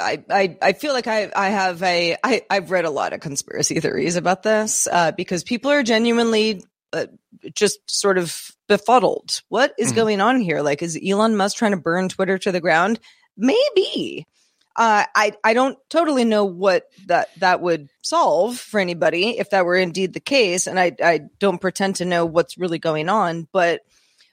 I, 0.00 0.22
I, 0.30 0.56
I 0.62 0.72
feel 0.72 0.92
like 0.92 1.08
I, 1.08 1.32
I 1.34 1.48
have 1.48 1.82
a, 1.82 2.16
I, 2.22 2.42
I've 2.48 2.70
read 2.70 2.84
a 2.84 2.90
lot 2.90 3.12
of 3.12 3.18
conspiracy 3.18 3.80
theories 3.80 4.14
about 4.14 4.44
this, 4.44 4.86
uh, 4.86 5.10
because 5.10 5.42
people 5.42 5.72
are 5.72 5.82
genuinely, 5.82 6.62
uh, 6.92 7.06
just 7.52 7.80
sort 7.90 8.18
of 8.18 8.52
befuddled. 8.68 9.42
What 9.48 9.74
is 9.80 9.90
Mhm. 9.90 9.96
going 9.96 10.20
on 10.20 10.40
here? 10.40 10.62
Like, 10.62 10.80
is 10.80 10.96
Elon 11.04 11.36
Musk 11.36 11.56
trying 11.56 11.72
to 11.72 11.76
burn 11.76 12.08
Twitter 12.08 12.38
to 12.38 12.52
the 12.52 12.60
ground? 12.60 13.00
Maybe. 13.36 14.28
Uh, 14.76 15.06
I, 15.16 15.32
I 15.42 15.52
don't 15.52 15.76
totally 15.88 16.24
know 16.24 16.44
what 16.44 16.84
that, 17.06 17.30
that 17.40 17.60
would 17.60 17.88
solve 18.02 18.58
for 18.60 18.78
anybody 18.78 19.38
if 19.40 19.50
that 19.50 19.64
were 19.64 19.74
indeed 19.74 20.12
the 20.12 20.20
case. 20.20 20.68
And 20.68 20.78
I, 20.78 20.92
I 21.02 21.22
don't 21.40 21.60
pretend 21.60 21.96
to 21.96 22.04
know 22.04 22.26
what's 22.26 22.56
really 22.56 22.78
going 22.78 23.08
on, 23.08 23.48
but, 23.50 23.80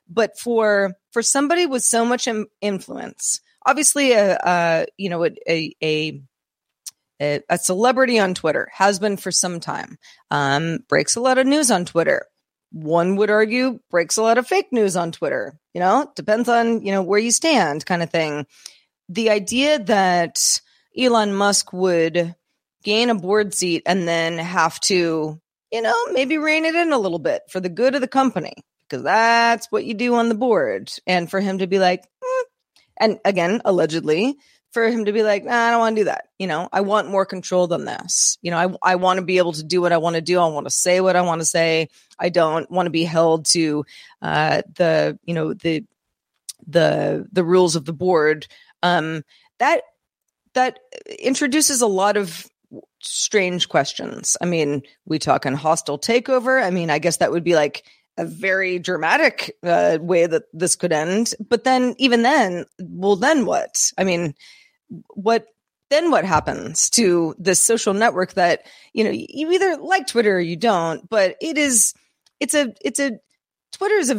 but 0.07 0.37
for 0.37 0.93
for 1.17 1.23
somebody 1.23 1.65
with 1.65 1.81
so 1.81 2.05
much 2.05 2.27
influence 2.61 3.41
obviously 3.65 4.11
a, 4.11 4.37
a 4.45 4.85
you 4.97 5.09
know 5.09 5.25
a 5.25 5.75
a 5.83 6.21
a 7.19 7.57
celebrity 7.57 8.19
on 8.19 8.35
twitter 8.35 8.69
has 8.71 8.99
been 8.99 9.17
for 9.17 9.31
some 9.31 9.59
time 9.59 9.97
um 10.29 10.77
breaks 10.87 11.15
a 11.15 11.19
lot 11.19 11.39
of 11.39 11.47
news 11.47 11.71
on 11.71 11.85
twitter. 11.85 12.27
One 12.71 13.15
would 13.15 13.31
argue 13.31 13.79
breaks 13.89 14.17
a 14.17 14.21
lot 14.21 14.37
of 14.37 14.45
fake 14.45 14.67
news 14.71 14.95
on 14.95 15.11
twitter 15.11 15.59
you 15.73 15.79
know 15.79 16.11
depends 16.15 16.47
on 16.49 16.85
you 16.85 16.91
know 16.91 17.01
where 17.01 17.17
you 17.17 17.31
stand 17.31 17.83
kind 17.83 18.03
of 18.03 18.11
thing. 18.11 18.45
The 19.09 19.31
idea 19.31 19.79
that 19.79 20.61
elon 20.95 21.33
musk 21.33 21.73
would 21.73 22.35
gain 22.83 23.09
a 23.09 23.15
board 23.15 23.55
seat 23.55 23.81
and 23.87 24.07
then 24.07 24.37
have 24.37 24.79
to 24.81 25.41
you 25.71 25.81
know 25.81 25.95
maybe 26.11 26.37
rein 26.37 26.65
it 26.65 26.75
in 26.75 26.93
a 26.93 26.99
little 26.99 27.17
bit 27.17 27.41
for 27.49 27.59
the 27.59 27.69
good 27.69 27.95
of 27.95 28.01
the 28.01 28.07
company 28.07 28.53
because 28.87 29.03
that's 29.03 29.67
what 29.71 29.85
you 29.85 29.93
do 29.93 30.15
on 30.15 30.29
the 30.29 30.35
board. 30.35 30.91
And 31.05 31.29
for 31.29 31.39
him 31.39 31.59
to 31.59 31.67
be 31.67 31.79
like, 31.79 32.05
"Hmm," 32.23 32.43
and 32.99 33.19
again, 33.25 33.61
allegedly, 33.65 34.37
for 34.77 34.87
him 34.87 35.05
to 35.05 35.11
be 35.11 35.23
like, 35.23 35.43
nah, 35.43 35.55
I 35.55 35.71
don't 35.71 35.79
want 35.79 35.95
to 35.95 36.01
do 36.01 36.05
that. 36.05 36.27
You 36.37 36.45
know, 36.45 36.69
I 36.71 36.81
want 36.81 37.09
more 37.09 37.25
control 37.25 37.65
than 37.67 37.85
this. 37.85 38.37
You 38.43 38.51
know, 38.51 38.77
I, 38.83 38.91
I 38.91 38.95
want 38.95 39.17
to 39.17 39.25
be 39.25 39.37
able 39.37 39.53
to 39.53 39.63
do 39.63 39.81
what 39.81 39.91
I 39.91 39.97
want 39.97 40.17
to 40.17 40.21
do. 40.21 40.39
I 40.39 40.47
want 40.47 40.67
to 40.67 40.71
say 40.71 41.01
what 41.01 41.15
I 41.15 41.21
want 41.21 41.41
to 41.41 41.45
say. 41.45 41.89
I 42.19 42.29
don't 42.29 42.69
want 42.69 42.85
to 42.85 42.91
be 42.91 43.03
held 43.03 43.45
to 43.47 43.85
uh, 44.21 44.61
the, 44.75 45.17
you 45.23 45.33
know, 45.33 45.53
the, 45.53 45.83
the, 46.67 47.27
the 47.31 47.43
rules 47.43 47.75
of 47.75 47.85
the 47.85 47.93
board. 47.93 48.47
Um, 48.83 49.23
that, 49.57 49.81
that 50.53 50.79
introduces 51.17 51.81
a 51.81 51.87
lot 51.87 52.17
of 52.17 52.45
strange 53.01 53.69
questions. 53.69 54.37
I 54.41 54.45
mean, 54.45 54.83
we 55.05 55.17
talk 55.17 55.45
on 55.45 55.53
hostile 55.53 55.97
takeover. 55.97 56.61
I 56.61 56.69
mean, 56.69 56.89
I 56.89 56.99
guess 56.99 57.17
that 57.17 57.31
would 57.31 57.43
be 57.43 57.55
like 57.55 57.83
a 58.17 58.25
very 58.25 58.79
dramatic 58.79 59.55
uh, 59.63 59.97
way 60.01 60.25
that 60.25 60.43
this 60.53 60.75
could 60.75 60.91
end. 60.91 61.33
But 61.47 61.63
then, 61.63 61.95
even 61.97 62.23
then, 62.23 62.65
well, 62.79 63.15
then 63.15 63.45
what? 63.45 63.91
I 63.97 64.03
mean, 64.03 64.35
what 65.09 65.47
then? 65.89 66.11
What 66.11 66.25
happens 66.25 66.89
to 66.91 67.35
this 67.37 67.63
social 67.63 67.93
network 67.93 68.33
that 68.33 68.65
you 68.93 69.03
know 69.03 69.11
you 69.11 69.51
either 69.51 69.77
like 69.77 70.07
Twitter 70.07 70.37
or 70.37 70.41
you 70.41 70.55
don't? 70.55 71.07
But 71.09 71.35
it 71.41 71.57
is, 71.57 71.93
it's 72.39 72.53
a, 72.53 72.73
it's 72.81 72.99
a. 72.99 73.19
Twitter 73.73 73.95
is 73.95 74.09
a 74.09 74.15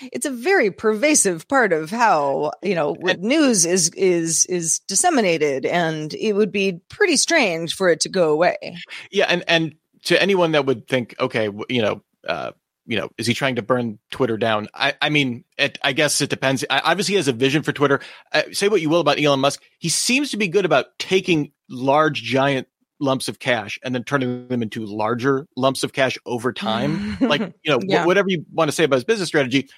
it's 0.12 0.26
a 0.26 0.30
very 0.30 0.70
pervasive 0.70 1.46
part 1.48 1.72
of 1.72 1.90
how 1.90 2.52
you 2.62 2.74
know 2.74 2.94
what 2.98 3.20
news 3.20 3.64
is 3.64 3.90
is 3.90 4.46
is 4.46 4.80
disseminated, 4.88 5.64
and 5.66 6.12
it 6.14 6.32
would 6.32 6.50
be 6.50 6.80
pretty 6.88 7.16
strange 7.16 7.74
for 7.74 7.88
it 7.88 8.00
to 8.00 8.08
go 8.08 8.32
away. 8.32 8.78
Yeah, 9.10 9.26
and 9.28 9.44
and 9.46 9.76
to 10.06 10.20
anyone 10.20 10.52
that 10.52 10.66
would 10.66 10.88
think, 10.88 11.14
okay, 11.20 11.50
you 11.68 11.82
know, 11.82 12.02
uh, 12.26 12.52
you 12.86 12.96
know, 12.96 13.10
is 13.18 13.26
he 13.26 13.34
trying 13.34 13.56
to 13.56 13.62
burn 13.62 13.98
Twitter 14.10 14.36
down? 14.36 14.68
I, 14.74 14.94
I 15.02 15.10
mean, 15.10 15.44
it, 15.58 15.78
I 15.82 15.92
guess 15.92 16.20
it 16.20 16.30
depends. 16.30 16.64
I, 16.70 16.80
obviously, 16.80 17.12
he 17.12 17.16
has 17.16 17.28
a 17.28 17.32
vision 17.32 17.62
for 17.62 17.72
Twitter. 17.72 18.00
Uh, 18.32 18.42
say 18.52 18.68
what 18.68 18.80
you 18.80 18.88
will 18.88 19.00
about 19.00 19.20
Elon 19.20 19.40
Musk, 19.40 19.62
he 19.78 19.88
seems 19.88 20.30
to 20.30 20.36
be 20.36 20.48
good 20.48 20.64
about 20.64 20.86
taking 20.98 21.52
large, 21.68 22.22
giant 22.22 22.68
lumps 22.98 23.28
of 23.28 23.38
cash 23.38 23.78
and 23.84 23.94
then 23.94 24.04
turning 24.04 24.48
them 24.48 24.62
into 24.62 24.86
larger 24.86 25.46
lumps 25.56 25.82
of 25.82 25.92
cash 25.92 26.16
over 26.24 26.52
time. 26.52 27.18
like, 27.20 27.40
you 27.62 27.70
know, 27.70 27.78
wh- 27.78 28.06
whatever 28.06 28.28
you 28.28 28.44
want 28.52 28.68
to 28.68 28.72
say 28.72 28.84
about 28.84 28.96
his 28.96 29.04
business 29.04 29.28
strategy, 29.28 29.68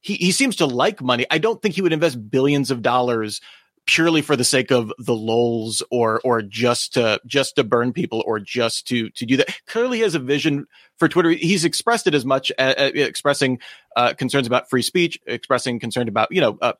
he 0.00 0.14
he 0.14 0.32
seems 0.32 0.56
to 0.56 0.66
like 0.66 1.00
money. 1.02 1.26
I 1.30 1.38
don't 1.38 1.60
think 1.62 1.74
he 1.74 1.82
would 1.82 1.92
invest 1.92 2.30
billions 2.30 2.70
of 2.70 2.82
dollars 2.82 3.40
purely 3.86 4.20
for 4.20 4.36
the 4.36 4.44
sake 4.44 4.70
of 4.70 4.92
the 4.98 5.14
lols 5.14 5.82
or 5.90 6.20
or 6.24 6.42
just 6.42 6.94
to 6.94 7.20
just 7.26 7.56
to 7.56 7.64
burn 7.64 7.92
people 7.92 8.22
or 8.26 8.40
just 8.40 8.88
to 8.88 9.10
to 9.10 9.26
do 9.26 9.36
that. 9.38 9.48
Clearly, 9.66 9.98
he 9.98 10.02
has 10.02 10.14
a 10.14 10.20
vision 10.20 10.66
for 10.98 11.08
Twitter. 11.08 11.30
He's 11.30 11.64
expressed 11.64 12.06
it 12.06 12.14
as 12.14 12.24
much 12.24 12.52
uh, 12.58 12.74
uh, 12.76 12.90
expressing 12.94 13.60
uh, 13.96 14.14
concerns 14.14 14.46
about 14.46 14.68
free 14.68 14.82
speech, 14.82 15.18
expressing 15.26 15.80
concern 15.80 16.08
about 16.08 16.28
you 16.30 16.40
know. 16.40 16.58
Uh, 16.60 16.72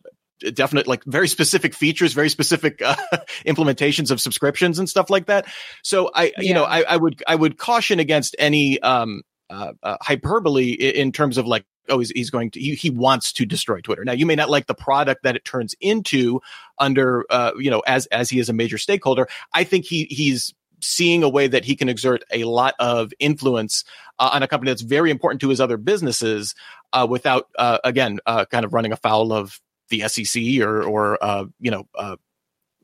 definite 0.53 0.87
like 0.87 1.03
very 1.05 1.29
specific 1.29 1.73
features 1.73 2.12
very 2.12 2.29
specific 2.29 2.83
uh, 2.83 2.95
implementations 3.47 4.11
of 4.11 4.21
subscriptions 4.21 4.79
and 4.79 4.87
stuff 4.87 5.09
like 5.09 5.25
that 5.29 5.47
so 5.83 6.11
i 6.14 6.31
you 6.37 6.53
know 6.53 6.62
I, 6.62 6.83
I 6.83 6.95
would 6.99 7.23
i 7.27 7.35
would 7.35 7.57
caution 7.57 8.01
against 8.01 8.37
any 8.38 8.79
um 8.81 9.23
uh, 9.49 9.73
uh, 9.83 9.97
hyperbole 10.03 10.73
in 10.73 11.11
terms 11.11 11.38
of 11.38 11.47
like 11.47 11.64
oh 11.88 11.99
he's, 11.99 12.11
he's 12.11 12.31
going 12.31 12.51
to 12.51 12.61
he, 12.61 12.75
he 12.75 12.90
wants 12.90 13.33
to 13.33 13.44
destroy 13.44 13.81
twitter 13.81 14.05
now 14.05 14.12
you 14.12 14.27
may 14.27 14.35
not 14.35 14.51
like 14.51 14.66
the 14.66 14.75
product 14.75 15.22
that 15.22 15.37
it 15.37 15.44
turns 15.44 15.75
into 15.81 16.40
under 16.79 17.25
uh 17.31 17.53
you 17.59 17.70
know 17.70 17.81
as 17.87 18.07
as 18.07 18.31
he 18.31 18.38
is 18.38 18.49
a 18.49 18.53
major 18.53 18.79
stakeholder 18.79 19.29
i 19.53 19.64
think 19.64 19.85
he 19.85 20.05
he's 20.05 20.55
seeing 20.81 21.22
a 21.22 21.29
way 21.29 21.46
that 21.46 21.64
he 21.64 21.75
can 21.75 21.88
exert 21.88 22.22
a 22.31 22.44
lot 22.44 22.75
of 22.79 23.12
influence 23.18 23.85
uh, 24.18 24.31
on 24.33 24.42
a 24.42 24.49
company 24.49 24.70
that's 24.70 24.83
very 24.83 25.11
important 25.11 25.40
to 25.40 25.49
his 25.49 25.61
other 25.61 25.77
businesses 25.77 26.55
uh, 26.92 27.07
without 27.09 27.49
uh, 27.59 27.79
again 27.85 28.18
uh, 28.27 28.44
kind 28.44 28.64
of 28.64 28.75
running 28.75 28.92
afoul 28.92 29.33
of 29.33 29.61
the 29.88 30.07
SEC 30.09 30.61
or 30.61 30.83
or 30.83 31.22
uh, 31.22 31.44
you 31.61 31.70
know 31.70 31.88
uh, 31.94 32.16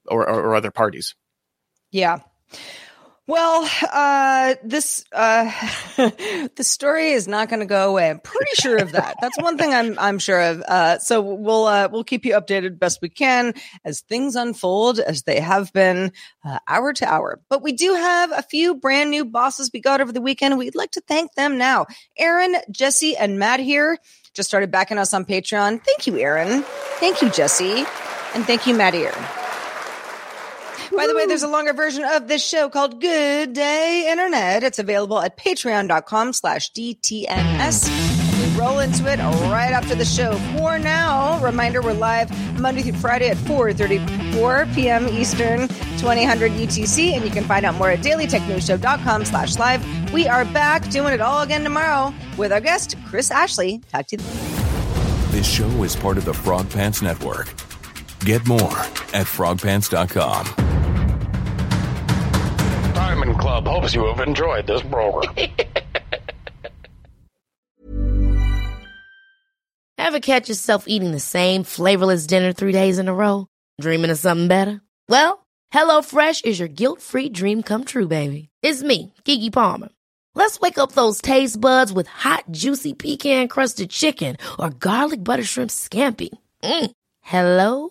or, 0.07 0.29
or 0.29 0.43
or 0.43 0.55
other 0.55 0.71
parties. 0.71 1.15
Yeah. 1.91 2.21
Well, 3.29 3.69
uh, 3.93 4.57
this 4.65 5.05
uh, 5.13 5.45
the 6.57 6.65
story 6.65 7.13
is 7.13 7.29
not 7.29 7.49
going 7.49 7.61
to 7.61 7.67
go 7.67 7.89
away. 7.89 8.11
I'm 8.11 8.19
pretty 8.19 8.55
sure 8.55 8.79
of 8.79 8.93
that. 8.93 9.17
That's 9.21 9.41
one 9.41 9.57
thing 9.57 9.73
I'm 9.73 9.97
I'm 9.97 10.19
sure 10.19 10.41
of. 10.41 10.61
Uh, 10.63 10.99
so 10.99 11.21
we'll 11.21 11.67
uh, 11.67 11.89
we'll 11.93 12.03
keep 12.03 12.25
you 12.25 12.35
updated 12.35 12.81
best 12.81 12.99
we 13.01 13.09
can 13.09 13.55
as 13.85 14.01
things 14.01 14.35
unfold, 14.35 14.99
as 14.99 15.23
they 15.23 15.39
have 15.39 15.73
been 15.73 16.11
uh, 16.45 16.59
hour 16.67 16.93
to 16.95 17.07
hour. 17.07 17.41
But 17.49 17.63
we 17.63 17.73
do 17.73 17.95
have 17.95 18.33
a 18.33 18.43
few 18.43 18.75
brand 18.75 19.13
new 19.13 19.25
bosses 19.25 19.71
we 19.73 19.81
got 19.81 20.01
over 20.01 20.11
the 20.11 20.21
weekend. 20.21 20.59
We'd 20.59 20.75
like 20.75 20.91
to 20.93 21.01
thank 21.03 21.35
them 21.35 21.59
now. 21.59 21.87
Aaron, 22.19 22.57
Jesse, 22.73 23.17
and 23.17 23.39
Matt 23.39 23.61
here 23.61 23.99
just 24.35 24.49
started 24.49 24.73
backing 24.73 24.99
us 24.99 25.15
on 25.15 25.25
Patreon. 25.27 25.85
Thank 25.85 26.09
you, 26.09 26.19
Aaron. 26.19 26.65
Thank 26.99 27.23
you, 27.23 27.31
Jesse, 27.31 27.85
and 28.35 28.45
thank 28.45 28.67
you, 28.67 28.75
Matt 28.75 28.97
Aaron. 28.97 29.42
By 30.97 31.07
the 31.07 31.15
way, 31.17 31.27
there's 31.27 31.43
a 31.43 31.49
longer 31.49 31.73
version 31.73 32.05
of 32.05 32.29
this 32.29 32.47
show 32.47 32.69
called 32.69 33.01
Good 33.01 33.55
Day 33.55 34.09
Internet. 34.11 34.63
It's 34.63 34.79
available 34.79 35.19
at 35.21 35.39
patreon.com 35.39 36.35
slash 36.35 36.71
DTNS. 36.73 37.89
We 38.39 38.59
roll 38.59 38.79
into 38.79 39.11
it 39.11 39.19
right 39.19 39.71
after 39.73 39.95
the 39.95 40.05
show. 40.05 40.35
For 40.57 40.79
now, 40.79 41.39
reminder, 41.43 41.81
we're 41.81 41.95
live 41.95 42.31
Monday 42.61 42.83
through 42.83 42.99
Friday 42.99 43.29
at 43.29 43.37
4.34 43.39 44.75
p.m. 44.75 45.09
Eastern, 45.09 45.69
2000 45.99 46.51
UTC. 46.51 47.13
And 47.13 47.25
you 47.25 47.31
can 47.31 47.45
find 47.45 47.65
out 47.65 47.75
more 47.77 47.91
at 47.91 48.01
dailytechnewsshow.com 48.01 49.25
slash 49.25 49.59
live. 49.59 50.13
We 50.13 50.29
are 50.29 50.45
back 50.45 50.89
doing 50.91 51.15
it 51.15 51.21
all 51.21 51.41
again 51.43 51.65
tomorrow 51.65 52.13
with 52.37 52.53
our 52.53 52.61
guest, 52.61 52.97
Chris 53.09 53.31
Ashley. 53.31 53.81
Talk 53.91 54.09
to 54.09 54.17
you 54.17 54.23
then. 54.23 55.33
This 55.33 55.47
show 55.47 55.83
is 55.83 55.97
part 55.97 56.19
of 56.19 56.27
the 56.27 56.35
Frog 56.35 56.69
Pants 56.71 57.01
Network. 57.01 57.49
Get 58.25 58.47
more 58.47 58.79
at 59.13 59.27
frogpants.com. 59.27 60.47
Diamond 62.95 63.39
Club 63.39 63.67
hopes 63.67 63.95
you 63.95 64.05
have 64.05 64.21
enjoyed 64.21 64.67
this 64.69 64.83
program. 64.83 65.35
Ever 69.99 70.21
catch 70.21 70.49
yourself 70.49 70.85
eating 70.87 71.11
the 71.11 71.19
same 71.19 71.65
flavorless 71.65 72.27
dinner 72.27 72.53
three 72.53 72.73
days 72.73 72.99
in 72.99 73.09
a 73.09 73.15
row? 73.15 73.49
Dreaming 73.81 74.11
of 74.11 74.19
something 74.19 74.47
better? 74.47 74.81
Well, 75.09 75.45
HelloFresh 75.73 76.45
is 76.45 76.59
your 76.61 76.69
guilt-free 76.69 77.31
dream 77.31 77.63
come 77.63 77.85
true, 77.85 78.07
baby. 78.09 78.51
It's 78.63 78.83
me, 78.83 79.15
Keke 79.25 79.53
Palmer. 79.53 79.89
Let's 80.35 80.61
wake 80.61 80.79
up 80.79 80.93
those 80.93 81.21
taste 81.21 81.61
buds 81.61 81.93
with 81.93 82.07
hot, 82.07 82.45
juicy 82.51 82.95
pecan-crusted 82.95 83.91
chicken 83.91 84.37
or 84.59 84.71
garlic 84.71 85.25
butter 85.25 85.45
shrimp 85.45 85.71
scampi. 85.71 86.31
Mm. 86.63 86.91
Hello 87.21 87.91